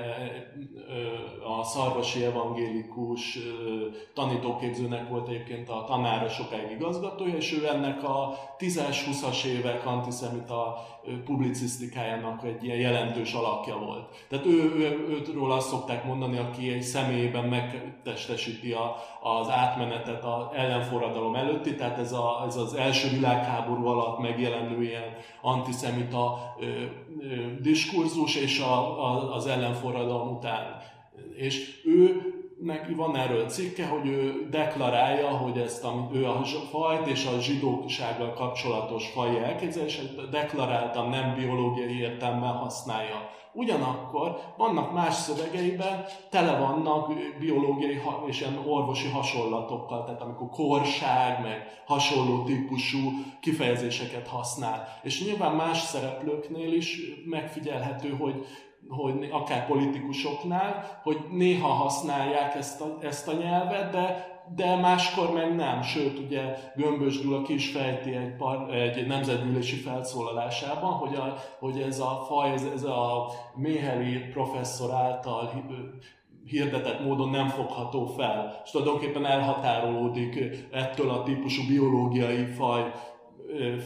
[1.59, 3.38] a szarvasi evangélikus
[4.13, 10.86] tanítóképzőnek volt egyébként a tanára sokáig igazgatója, és ő ennek a 10-20-as évek antiszemita
[11.26, 14.26] publicisztikájának egy ilyen jelentős alakja volt.
[14.30, 20.43] Tehát ő, ő, őtről azt szokták mondani, aki egy személyében megtestesíti a, az átmenetet az
[20.53, 26.66] ellenforradalom előtti, tehát ez, a, ez az első világháború alatt megjelenő ilyen antiszemita ö,
[27.20, 30.82] ö, diskurzus, és a, a, az ellenforradalom után.
[31.36, 32.22] És ő
[32.62, 37.39] neki van erről cikke, hogy ő deklarálja, hogy ezt a, ő a fajt és a
[37.39, 43.30] zsidósággal kapcsolatos faj elképzelését deklaráltan nem biológiai értelemmel használja.
[43.56, 51.82] Ugyanakkor vannak más szövegeiben, tele vannak biológiai és ilyen orvosi hasonlatokkal, tehát amikor korság, meg
[51.86, 54.99] hasonló típusú kifejezéseket használ.
[55.03, 58.45] És nyilván más szereplőknél is megfigyelhető, hogy
[58.89, 65.56] hogy akár politikusoknál, hogy néha használják ezt a, ezt a nyelvet, de de máskor meg
[65.56, 65.82] nem.
[65.82, 71.80] Sőt, ugye Gömbös Gyula ki is fejti egy, par, egy nemzetgyűlési felszólalásában, hogy, a, hogy
[71.80, 75.52] ez a faj, ez, ez a Méheli professzor által
[76.46, 80.39] hirdetett módon nem fogható fel, és tulajdonképpen elhatárolódik
[80.72, 82.91] ettől a típusú biológiai faj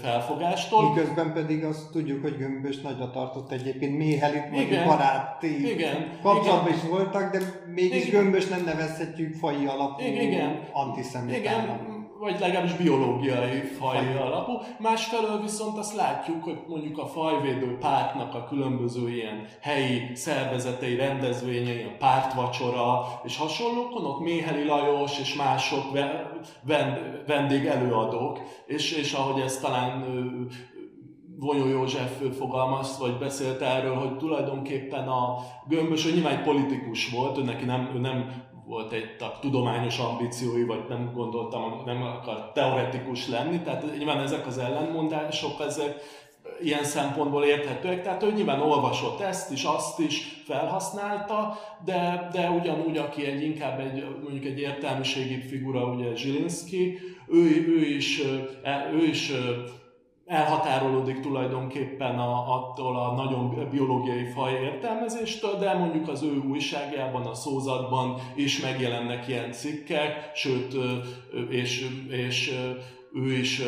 [0.01, 0.89] felfogástól.
[0.89, 6.82] Miközben pedig azt tudjuk, hogy Gömbös nagyra tartott egyébként Méhelit, vagy baráti igen, kapcsolatban is
[6.89, 7.39] voltak, de
[7.74, 8.22] mégis igen.
[8.22, 11.82] Gömbös nem nevezhetjük faji alapú igen, antiszemitának.
[11.82, 14.51] Igen, vagy legalábbis biológiai faj alapú.
[14.80, 21.84] Másfelől viszont azt látjuk, hogy mondjuk a fajvédő pártnak a különböző ilyen helyi szervezetei, rendezvényei,
[21.84, 25.84] a pártvacsora és hasonlókon, ott Méheli Lajos és mások
[27.28, 30.05] vendég előadók, és, és ahogy ez talán
[31.39, 37.38] Vonyó József fogalmaz, vagy beszélt erről, hogy tulajdonképpen a Gömbös, ő nyilván egy politikus volt,
[37.38, 43.28] ő neki nem, ő nem volt egy tudományos ambíciói, vagy nem gondoltam, nem akar teoretikus
[43.28, 46.01] lenni, tehát nyilván ezek az ellenmondások, ezek
[46.61, 52.97] ilyen szempontból érthetőek, tehát ő nyilván olvasott ezt is, azt is felhasználta, de, de ugyanúgy,
[52.97, 58.22] aki egy inkább egy, mondjuk egy értelmiségi figura, ugye Zsilinszki, ő, ő is,
[58.63, 59.32] e, ő is
[60.30, 67.34] elhatárolódik tulajdonképpen a, attól a nagyon biológiai faj értelmezéstől, de mondjuk az ő újságjában, a
[67.34, 70.75] szózatban is megjelennek ilyen cikkek, sőt,
[71.49, 72.51] és, és
[73.13, 73.61] ő is,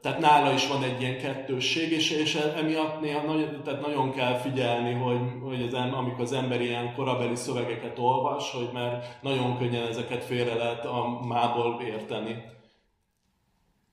[0.00, 4.34] tehát nála is van egy ilyen kettősség, és, és emiatt néha nagyon, tehát nagyon kell
[4.34, 9.86] figyelni, hogy, hogy az, amikor az ember ilyen korabeli szövegeket olvas, hogy mert nagyon könnyen
[9.86, 12.52] ezeket félre lehet a mából érteni.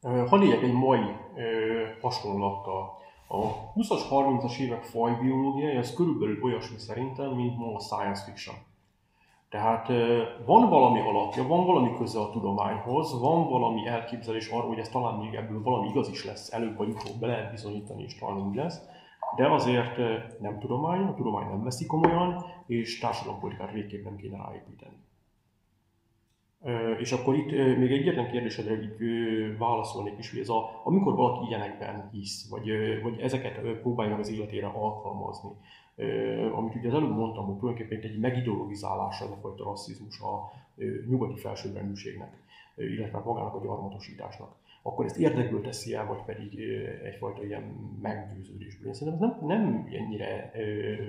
[0.01, 1.15] Hadd egy mai
[2.01, 2.99] hasonlattal.
[3.27, 3.37] A
[3.73, 8.55] 20-as, 30-as évek fajbiológiai az körülbelül olyasmi szerintem, mint ma a science fiction.
[9.49, 9.87] Tehát
[10.45, 15.19] van valami alapja, van valami köze a tudományhoz, van valami elképzelés arról, hogy ez talán
[15.19, 18.55] még ebből valami igaz is lesz, előbb vagy utóbb be lehet bizonyítani, és talán úgy
[18.55, 18.81] lesz,
[19.35, 19.97] de azért
[20.39, 24.95] nem tudomány, a tudomány nem veszi komolyan, és társadalompolitikát végképp nem kéne ráépíteni.
[26.99, 28.79] És akkor itt még egyetlen kérdésedre
[29.57, 32.69] válaszolnék is, hogy ez a, amikor valaki ilyenekben hisz, vagy,
[33.03, 35.49] vagy ezeket próbálja az életére alkalmazni,
[36.55, 40.51] amit ugye az előbb mondtam, hogy tulajdonképpen egy megideologizálása ez a fajta rasszizmus a
[41.09, 42.33] nyugati felsőbbrendűségnek,
[42.75, 46.59] illetve magának a gyarmatosításnak, akkor ezt érdekből teszi el, vagy pedig
[47.03, 47.63] egyfajta ilyen
[48.01, 48.87] meggyőződésből.
[48.87, 50.51] Én szerintem ez nem, nem ennyire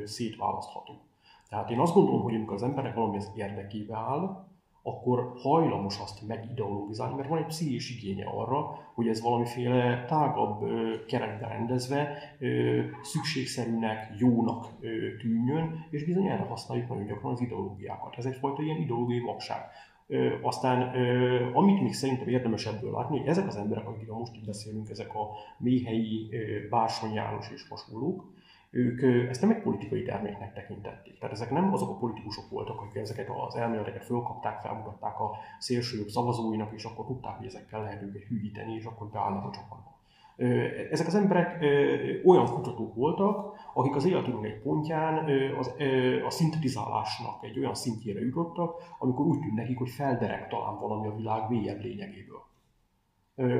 [0.04, 0.92] szétválasztható.
[1.48, 4.50] Tehát én azt gondolom, hogy amikor az embernek valami az érdekébe áll,
[4.82, 10.64] akkor hajlamos azt megideologizálni, mert van egy pszichés igénye arra, hogy ez valamiféle tágabb
[11.06, 12.18] keretbe rendezve
[13.02, 14.66] szükségszerűnek, jónak
[15.20, 18.16] tűnjön, és bizony erre használjuk nagyon gyakran az ideológiákat.
[18.16, 19.60] Ez egyfajta ilyen ideológiai vakság.
[20.42, 20.94] Aztán,
[21.52, 25.14] amit még szerintem érdemes ebből látni, hogy ezek az emberek, akikről most itt beszélünk, ezek
[25.14, 25.28] a
[25.58, 26.28] méhelyi
[26.70, 28.32] Bársony János és hasonlók,
[28.74, 31.18] ők ezt nem egy politikai terméknek tekintették.
[31.18, 36.08] Tehát ezek nem azok a politikusok voltak, akik ezeket az elméleteket fölkapták, felmutatták a szélsőjobb
[36.08, 39.90] szavazóinak, és akkor tudták, hogy ezekkel lehet őket hűíteni, és akkor beállnak a csapatba.
[40.90, 41.64] Ezek az emberek
[42.24, 45.74] olyan kutatók voltak, akik az életünk egy pontján az,
[46.26, 51.14] a szintetizálásnak egy olyan szintjére jutottak, amikor úgy tűnt nekik, hogy felderek talán valami a
[51.16, 52.50] világ mélyebb lényegéből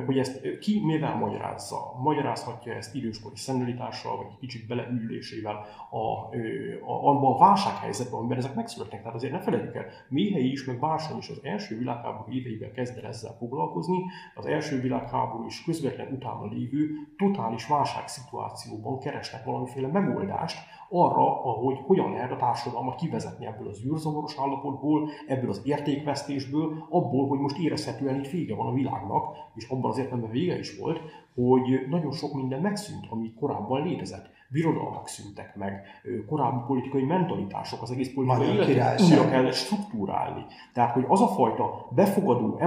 [0.07, 1.77] hogy ezt ki mivel magyarázza.
[2.03, 8.55] Magyarázhatja ezt időskori szenilitással, vagy egy kicsit beleülésével a, a, abban a válsághelyzetben, amiben ezek
[8.55, 9.01] megszületnek.
[9.01, 12.99] Tehát azért ne felejtjük el, Méhely is, meg Bársony is az első világháború éveiben kezd
[12.99, 13.99] el ezzel foglalkozni,
[14.35, 20.59] az első világháború is közvetlen utána lévő totális válságszituációban keresnek valamiféle megoldást,
[20.95, 27.29] arra, ahogy hogyan lehet a társadalmat kivezetni ebből az űrzavaros állapotból, ebből az értékvesztésből, abból,
[27.29, 31.01] hogy most érezhetően itt vége van a világnak, és abban az értelemben vége is volt,
[31.35, 34.31] hogy nagyon sok minden megszűnt, ami korábban létezett.
[34.49, 35.83] Birodalmak szűntek meg,
[36.27, 40.45] korábbi politikai mentalitások, az egész politikai életet újra kellett struktúrálni.
[40.73, 42.59] Tehát, hogy az a fajta befogadó,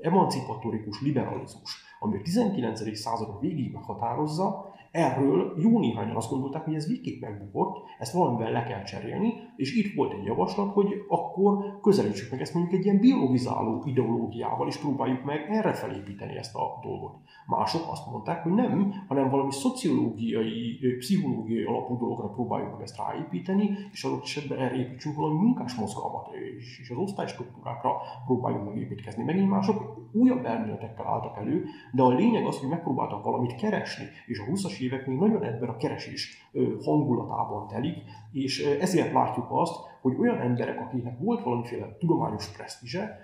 [0.00, 2.96] emancipatorikus liberalizmus, ami a 19.
[2.96, 8.62] századok végig meghatározza, Erről jó néhányan azt gondolták, hogy ez végképp megbukott, ezt valamivel le
[8.62, 12.98] kell cserélni, és itt volt egy javaslat, hogy akkor közelítsük meg ezt mondjuk egy ilyen
[12.98, 17.14] biologizáló ideológiával, és próbáljuk meg erre felépíteni ezt a dolgot.
[17.46, 23.70] Mások azt mondták, hogy nem, hanem valami szociológiai, pszichológiai alapú dologra próbáljuk meg ezt ráépíteni,
[23.92, 26.28] és adott esetben erre építsünk valami munkás mozgalmat,
[26.58, 27.96] és, és az osztálystruktúrákra
[28.26, 29.22] próbáljunk meg építkezni.
[29.22, 34.38] Megint mások újabb elméletekkel álltak elő, de a lényeg az, hogy megpróbáltak valamit keresni, és
[34.38, 36.50] a 20-as évek még nagyon ebben a keresés
[36.84, 37.96] hangulatában telik,
[38.32, 43.18] és ezért látjuk azt, hogy olyan emberek, akiknek volt valamiféle tudományos presztízse,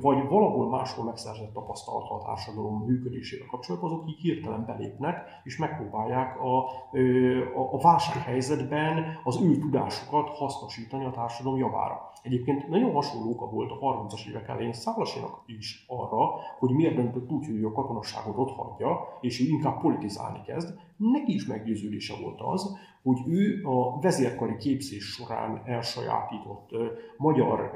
[0.00, 6.40] vagy valahol máshol megszerzett tapasztalata a társadalom működésével kapcsolatban, azok így hirtelen belépnek, és megpróbálják
[6.40, 12.10] a, a, a válsághelyzetben az ő tudásukat hasznosítani a társadalom javára.
[12.22, 17.30] Egyébként nagyon hasonló oka volt a 30-as évek elején Szálasinak is arra, hogy miért döntött
[17.30, 18.82] úgy, hogy a katonaságot ott
[19.20, 20.78] és ő inkább politizálni kezd.
[20.96, 22.76] Neki is meggyőződése volt az,
[23.08, 26.70] hogy ő a vezérkari képzés során elsajátított
[27.16, 27.72] magyar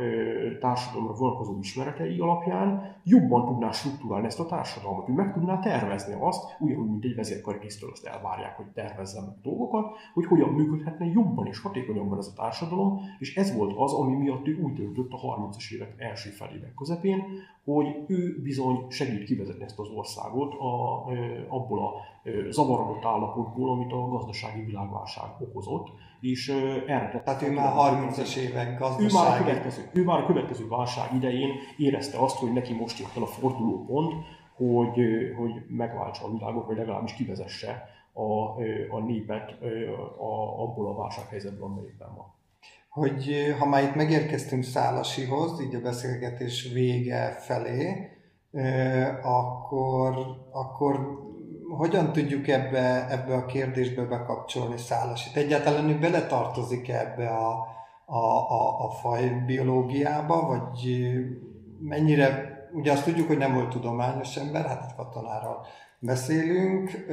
[0.60, 6.56] társadalomra vonatkozó ismeretei alapján jobban tudná struktúrálni ezt a társadalmat, ő meg tudná tervezni azt,
[6.58, 11.60] ugyanúgy, mint egy vezérkari tisztől azt elvárják, hogy tervezzen dolgokat, hogy hogyan működhetne jobban és
[11.60, 15.72] hatékonyabban ez a társadalom, és ez volt az, ami miatt ő úgy döntött a 30-as
[15.74, 17.24] évek első felében közepén,
[17.64, 21.04] hogy ő bizony segít kivezetni ezt az országot a,
[21.48, 21.92] abból a
[22.50, 25.88] zavarodott állapotból, amit a gazdasági világválság okozott,
[26.20, 26.48] és
[26.86, 29.04] erre Tehát ő már 30-as évek gazdasági...
[29.04, 32.98] Ő már, a következő, ő már a következő válság idején érezte azt, hogy neki most
[32.98, 34.12] jött el a fordulópont,
[34.56, 35.00] hogy,
[35.36, 38.60] hogy megváltsa a világot, vagy legalábbis kivezesse a,
[38.96, 39.50] a népet
[40.18, 42.34] a, abból a válsághelyzetből, amelyikben van.
[42.88, 48.10] Hogy ha már itt megérkeztünk Szálasihoz, így a beszélgetés vége felé,
[49.22, 50.14] akkor,
[50.50, 51.20] akkor
[51.76, 55.36] hogyan tudjuk ebbe, ebbe a kérdésbe bekapcsolni Szálasit?
[55.36, 57.66] Egyáltalán ő beletartozik ebbe a,
[58.04, 58.16] a,
[58.48, 61.06] a, a fajbiológiába, vagy
[61.80, 65.66] mennyire, ugye azt tudjuk, hogy nem volt tudományos ember, hát katonáról
[65.98, 67.06] beszélünk,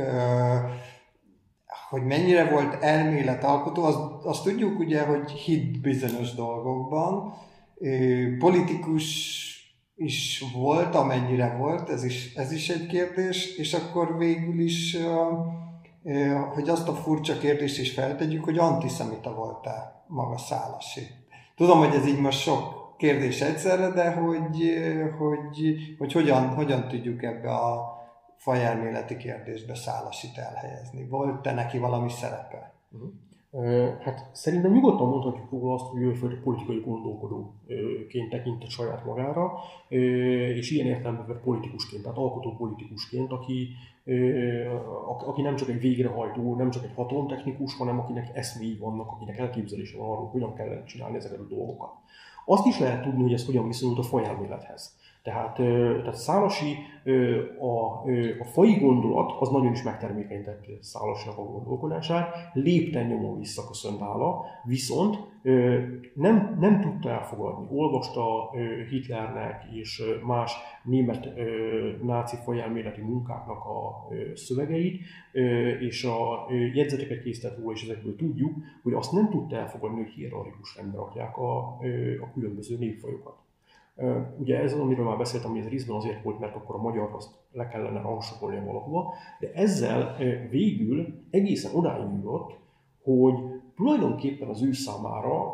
[1.90, 7.34] hogy mennyire volt elméletalkotó, azt, azt tudjuk ugye, hogy hit bizonyos dolgokban.
[8.40, 9.49] Politikus
[10.00, 14.98] is volt, amennyire volt, ez is, ez is egy kérdés, és akkor végül is,
[16.54, 21.08] hogy azt a furcsa kérdést is feltegyük, hogy antiszemita volt-e maga Szálasi.
[21.56, 24.74] Tudom, hogy ez így most sok kérdés egyszerre, de hogy,
[25.18, 27.98] hogy, hogy hogyan, hogyan tudjuk ebbe a
[28.38, 31.08] fajelméleti kérdésbe Szálasit elhelyezni?
[31.08, 32.74] Volt-e neki valami szerepe?
[32.92, 33.10] Uh-huh.
[34.00, 39.54] Hát szerintem nyugodtan mondhatjuk róla azt, hogy ő politikai gondolkodóként tekintett saját magára,
[39.88, 43.68] és ilyen értelemben politikusként, tehát alkotó politikusként, aki,
[45.28, 49.98] aki nem csak egy végrehajtó, nem csak egy hatalomtechnikus, hanem akinek eszméi vannak, akinek elképzelése
[49.98, 51.92] van arról, hogyan kellene csinálni ezeket a dolgokat.
[52.46, 54.99] Azt is lehet tudni, hogy ez hogyan viszonyult a fajelmélethez.
[55.24, 56.76] Tehát, tehát Szálasi
[57.60, 58.10] a,
[58.40, 65.18] a fai gondolat az nagyon is megtermékenyítette Szálasinak a gondolkodását, lépten nyomon visszaköszönt álla, viszont
[66.14, 67.68] nem, nem tudta elfogadni.
[67.78, 68.52] Olvasta
[68.90, 70.54] Hitlernek és más
[70.84, 71.30] német
[72.04, 75.02] náci fajelméleti munkáknak a szövegeit,
[75.80, 78.54] és a jegyzeteket készített róla, és ezekből tudjuk,
[78.84, 81.58] hogy azt nem tudta elfogadni, hogy hierarchikus rendbe rakják a,
[82.22, 83.48] a különböző népfajokat.
[84.38, 87.10] Ugye ez az, amiről már beszéltem, hogy ez részben azért volt, mert akkor a magyar
[87.16, 90.16] azt le kellene rangsorolni valahova, de ezzel
[90.50, 92.58] végül egészen odáig jutott,
[93.04, 93.34] hogy
[93.76, 95.48] tulajdonképpen az ő számára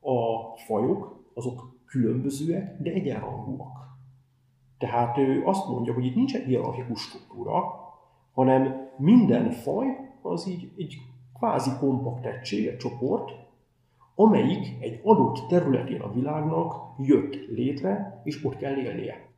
[0.00, 3.82] a fajok azok különbözőek, de egyenrangúak.
[4.78, 7.62] Tehát ő azt mondja, hogy itt nincs egy hierarchikus struktúra,
[8.32, 9.86] hanem minden faj
[10.22, 10.96] az így egy
[11.38, 13.32] kvázi kompakt egység, egy csoport,
[14.14, 19.32] amelyik egy adott területén a világnak jött létre, és ott kell élnie.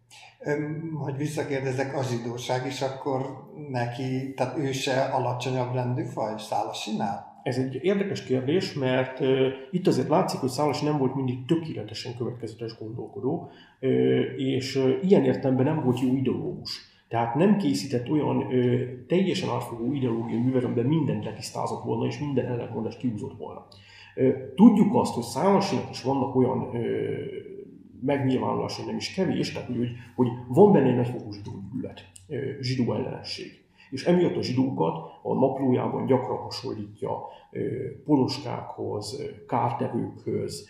[1.04, 7.34] Hogy visszakérdezek, a zsidóság is akkor neki, tehát ő se alacsonyabb rendű faj Szálasinál?
[7.42, 12.16] Ez egy érdekes kérdés, mert uh, itt azért látszik, hogy Szálasi nem volt mindig tökéletesen
[12.16, 13.50] következetes gondolkodó,
[13.80, 13.90] uh,
[14.36, 16.80] és uh, ilyen értelemben nem volt jó ideológus.
[17.08, 22.46] Tehát nem készített olyan uh, teljesen átfogó ideológiai művet, amiben mindent letisztázott volna, és minden
[22.46, 23.66] ellentmondást kiúzott volna.
[24.54, 26.68] Tudjuk azt, hogy Szálasinak is vannak olyan
[28.00, 32.04] megnyilvánulásai nem is kevés, tehát hogy, hogy van benne egy nagyfokú zsidó gyűlölet,
[32.60, 33.64] zsidó ellenesség.
[33.90, 37.10] És emiatt a zsidókat a naplójában gyakran hasonlítja
[38.04, 40.68] poloskákhoz, kártevőkhöz,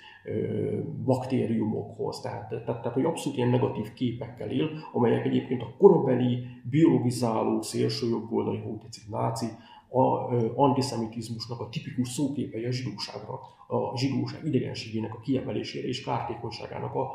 [1.04, 7.62] baktériumokhoz, tehát, tehát, tehát hogy abszolút ilyen negatív képekkel él, amelyek egyébként a korabeli, biologizáló,
[7.62, 9.46] szélsőjobboldali, hogy tetszik, náci
[9.88, 17.14] a antiszemitizmusnak a tipikus szóképei a zsidóságra, a zsidóság idegenségének a kiemelésére és kártékonyságának a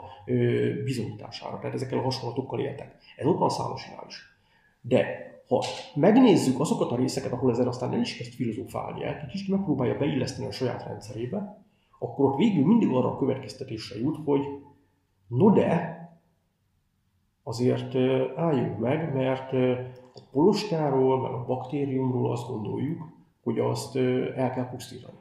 [0.84, 1.59] bizonyítására.
[1.59, 2.97] Tehát ezekkel a hasonlatokkal éltek.
[3.17, 4.15] Ez ott van Szálosinál is.
[4.82, 5.63] De ha
[5.95, 10.47] megnézzük azokat a részeket, ahol ezzel aztán nem is kezd filozófálni, egy kicsit megpróbálja beilleszteni
[10.47, 11.65] a saját rendszerébe,
[11.99, 14.41] akkor ott végül mindig arra a következtetésre jut, hogy
[15.28, 16.00] no de,
[17.51, 17.95] azért
[18.37, 19.53] álljunk meg, mert
[20.13, 23.01] a poloskáról, meg a baktériumról azt gondoljuk,
[23.43, 23.95] hogy azt
[24.35, 25.17] el kell pusztítani.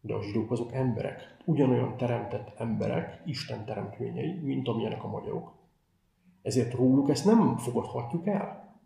[0.00, 5.52] De a zsidók azok emberek, ugyanolyan teremtett emberek, Isten teremtményei, mint amilyenek a magyarok.
[6.42, 8.78] Ezért róluk ezt nem fogadhatjuk el.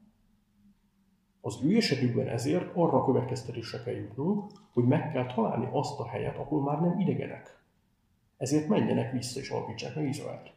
[1.41, 6.09] Az ő esetükben ezért arra a következtetésre kell jutnunk, hogy meg kell találni azt a
[6.09, 7.63] helyet, ahol már nem idegenek.
[8.37, 10.53] Ezért menjenek vissza és alapítsák meg Izraelt.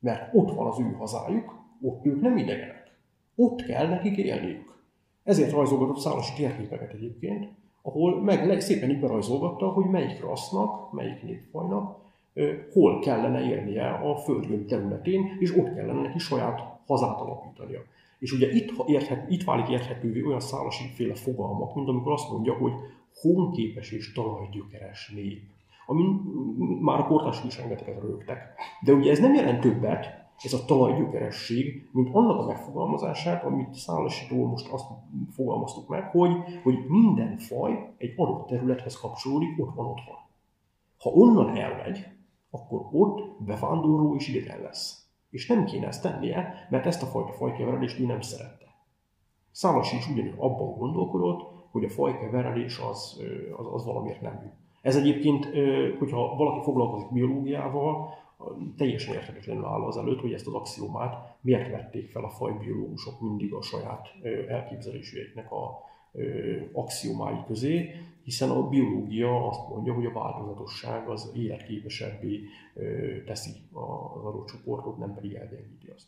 [0.00, 2.96] Mert ott van az ő hazájuk, ott ők nem idegenek.
[3.34, 4.76] Ott kell nekik élniük.
[5.22, 7.48] Ezért rajzolgatott szálas térképeket egyébként,
[7.82, 11.96] ahol meg szépen így berajzolgatta, hogy melyik rassznak, melyik népfajnak,
[12.72, 17.80] hol kellene élnie a földgömb területén, és ott kellene neki saját hazát alapítania.
[18.18, 22.52] És ugye itt, érthet, itt válik érthetővé olyan szálasi féle fogalmak, mint amikor azt mondja,
[22.52, 22.72] hogy
[23.20, 25.42] hónképes és talajgyökeres nép.
[25.90, 26.04] Ami
[26.80, 28.54] már a kortások is rengeteget rögtek.
[28.84, 34.46] De ugye ez nem jelent többet, ez a talajgyökeresség, mint annak a megfogalmazását, amit Szállasitól
[34.46, 34.86] most azt
[35.30, 36.32] fogalmaztuk meg, hogy,
[36.62, 40.16] hogy minden faj egy adott területhez kapcsolódik, ott van otthon.
[40.98, 42.06] Ha onnan elmegy,
[42.50, 45.06] akkor ott bevándorló és idegen lesz.
[45.30, 48.66] És nem kéne ezt tennie, mert ezt a fajta fajkeverelést ő nem szerette.
[49.50, 53.22] Szálasi is ugyanúgy abban gondolkodott, hogy a fajkeverelés az,
[53.56, 54.50] az, az valamiért nem jó.
[54.88, 55.48] Ez egyébként,
[55.98, 58.14] hogyha valaki foglalkozik biológiával,
[58.76, 63.52] teljesen érthetetlenül áll az előtt, hogy ezt az axiomát miért vették fel a fajbiológusok mindig
[63.52, 64.08] a saját
[64.48, 65.78] elképzeléseiknek a
[66.72, 67.90] axiomái közé,
[68.24, 72.40] hiszen a biológia azt mondja, hogy a változatosság az életképesebbé
[73.26, 76.06] teszi az adott csoportot, nem pedig elgyengíti azt.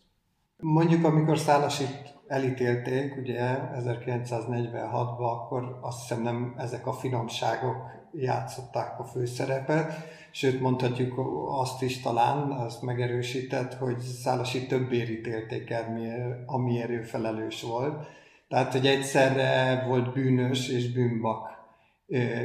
[0.62, 7.76] Mondjuk, amikor Szálasit elítélték, ugye 1946-ban, akkor azt hiszem nem ezek a finomságok
[8.12, 9.92] játszották a főszerepet,
[10.30, 11.14] sőt mondhatjuk
[11.48, 18.06] azt is talán, azt megerősített, hogy Szálasi többé ítélték el, amiért ő felelős volt.
[18.48, 21.48] Tehát, hogy egyszerre volt bűnös és bűnbak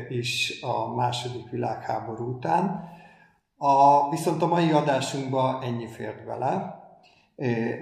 [0.09, 2.89] is a második világháború után.
[3.57, 6.83] A, viszont a mai adásunkban ennyi fért bele.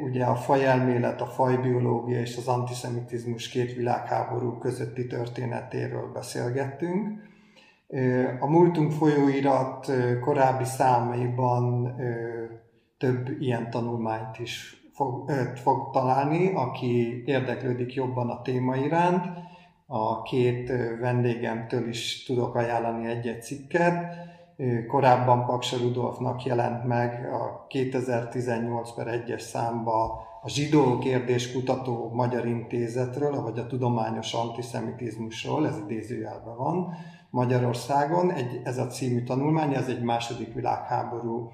[0.03, 7.31] Ugye a fajelmélet, a fajbiológia és az antiszemitizmus két világháború közötti történetéről beszélgettünk.
[8.39, 11.95] A Múltunk folyóirat korábbi számaiban
[12.97, 19.25] több ilyen tanulmányt is fog, fog találni, aki érdeklődik jobban a téma iránt.
[19.85, 24.15] A két vendégemtől is tudok ajánlani egy-egy cikket.
[24.87, 33.41] Korábban Paksa Rudolfnak jelent meg a 2018 per 1-es számba a zsidó kérdéskutató Magyar Intézetről,
[33.41, 36.93] vagy a tudományos antiszemitizmusról, ez idézőjelben van,
[37.33, 38.31] Magyarországon.
[38.31, 41.51] Egy, ez a című tanulmány, ez egy második világháború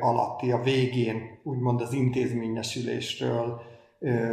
[0.00, 3.60] alatti, a végén úgymond az intézményesülésről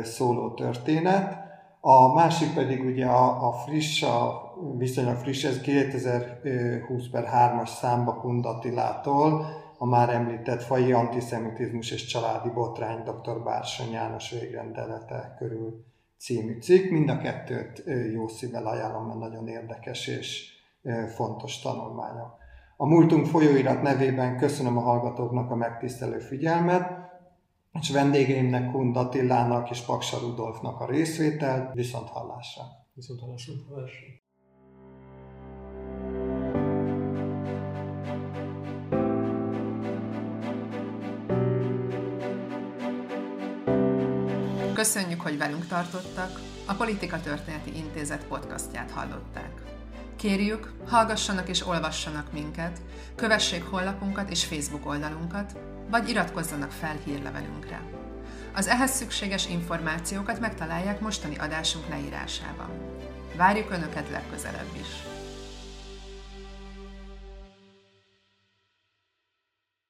[0.04, 1.38] szóló történet.
[1.80, 4.42] A másik pedig ugye a, a friss, a
[4.78, 9.46] viszonylag friss, ez 2020 per 3-as számba Kundatilától,
[9.78, 13.44] a már említett fai antiszemitizmus és családi botrány dr.
[13.44, 15.91] Bársony János végrendelete körül
[16.22, 16.92] című cikk.
[16.92, 20.52] Mind a kettőt jó szívvel ajánlom, mert nagyon érdekes és
[21.16, 22.40] fontos tanulmányok.
[22.78, 26.90] A Múltunk folyóirat nevében köszönöm a hallgatóknak a megtisztelő figyelmet,
[27.80, 31.74] és vendégeimnek Kund Attilának és Paksa Rudolfnak a részvételt.
[31.74, 32.64] Viszont hallásra!
[32.94, 33.54] Viszont hallásra!
[44.82, 46.40] Köszönjük, hogy velünk tartottak.
[46.66, 49.62] A Politika Történeti Intézet podcastját hallották.
[50.16, 52.82] Kérjük, hallgassanak és olvassanak minket,
[53.16, 55.58] kövessék honlapunkat és Facebook oldalunkat,
[55.90, 57.82] vagy iratkozzanak fel hírlevelünkre.
[58.56, 62.70] Az ehhez szükséges információkat megtalálják mostani adásunk leírásában.
[63.36, 65.11] Várjuk Önöket legközelebb is!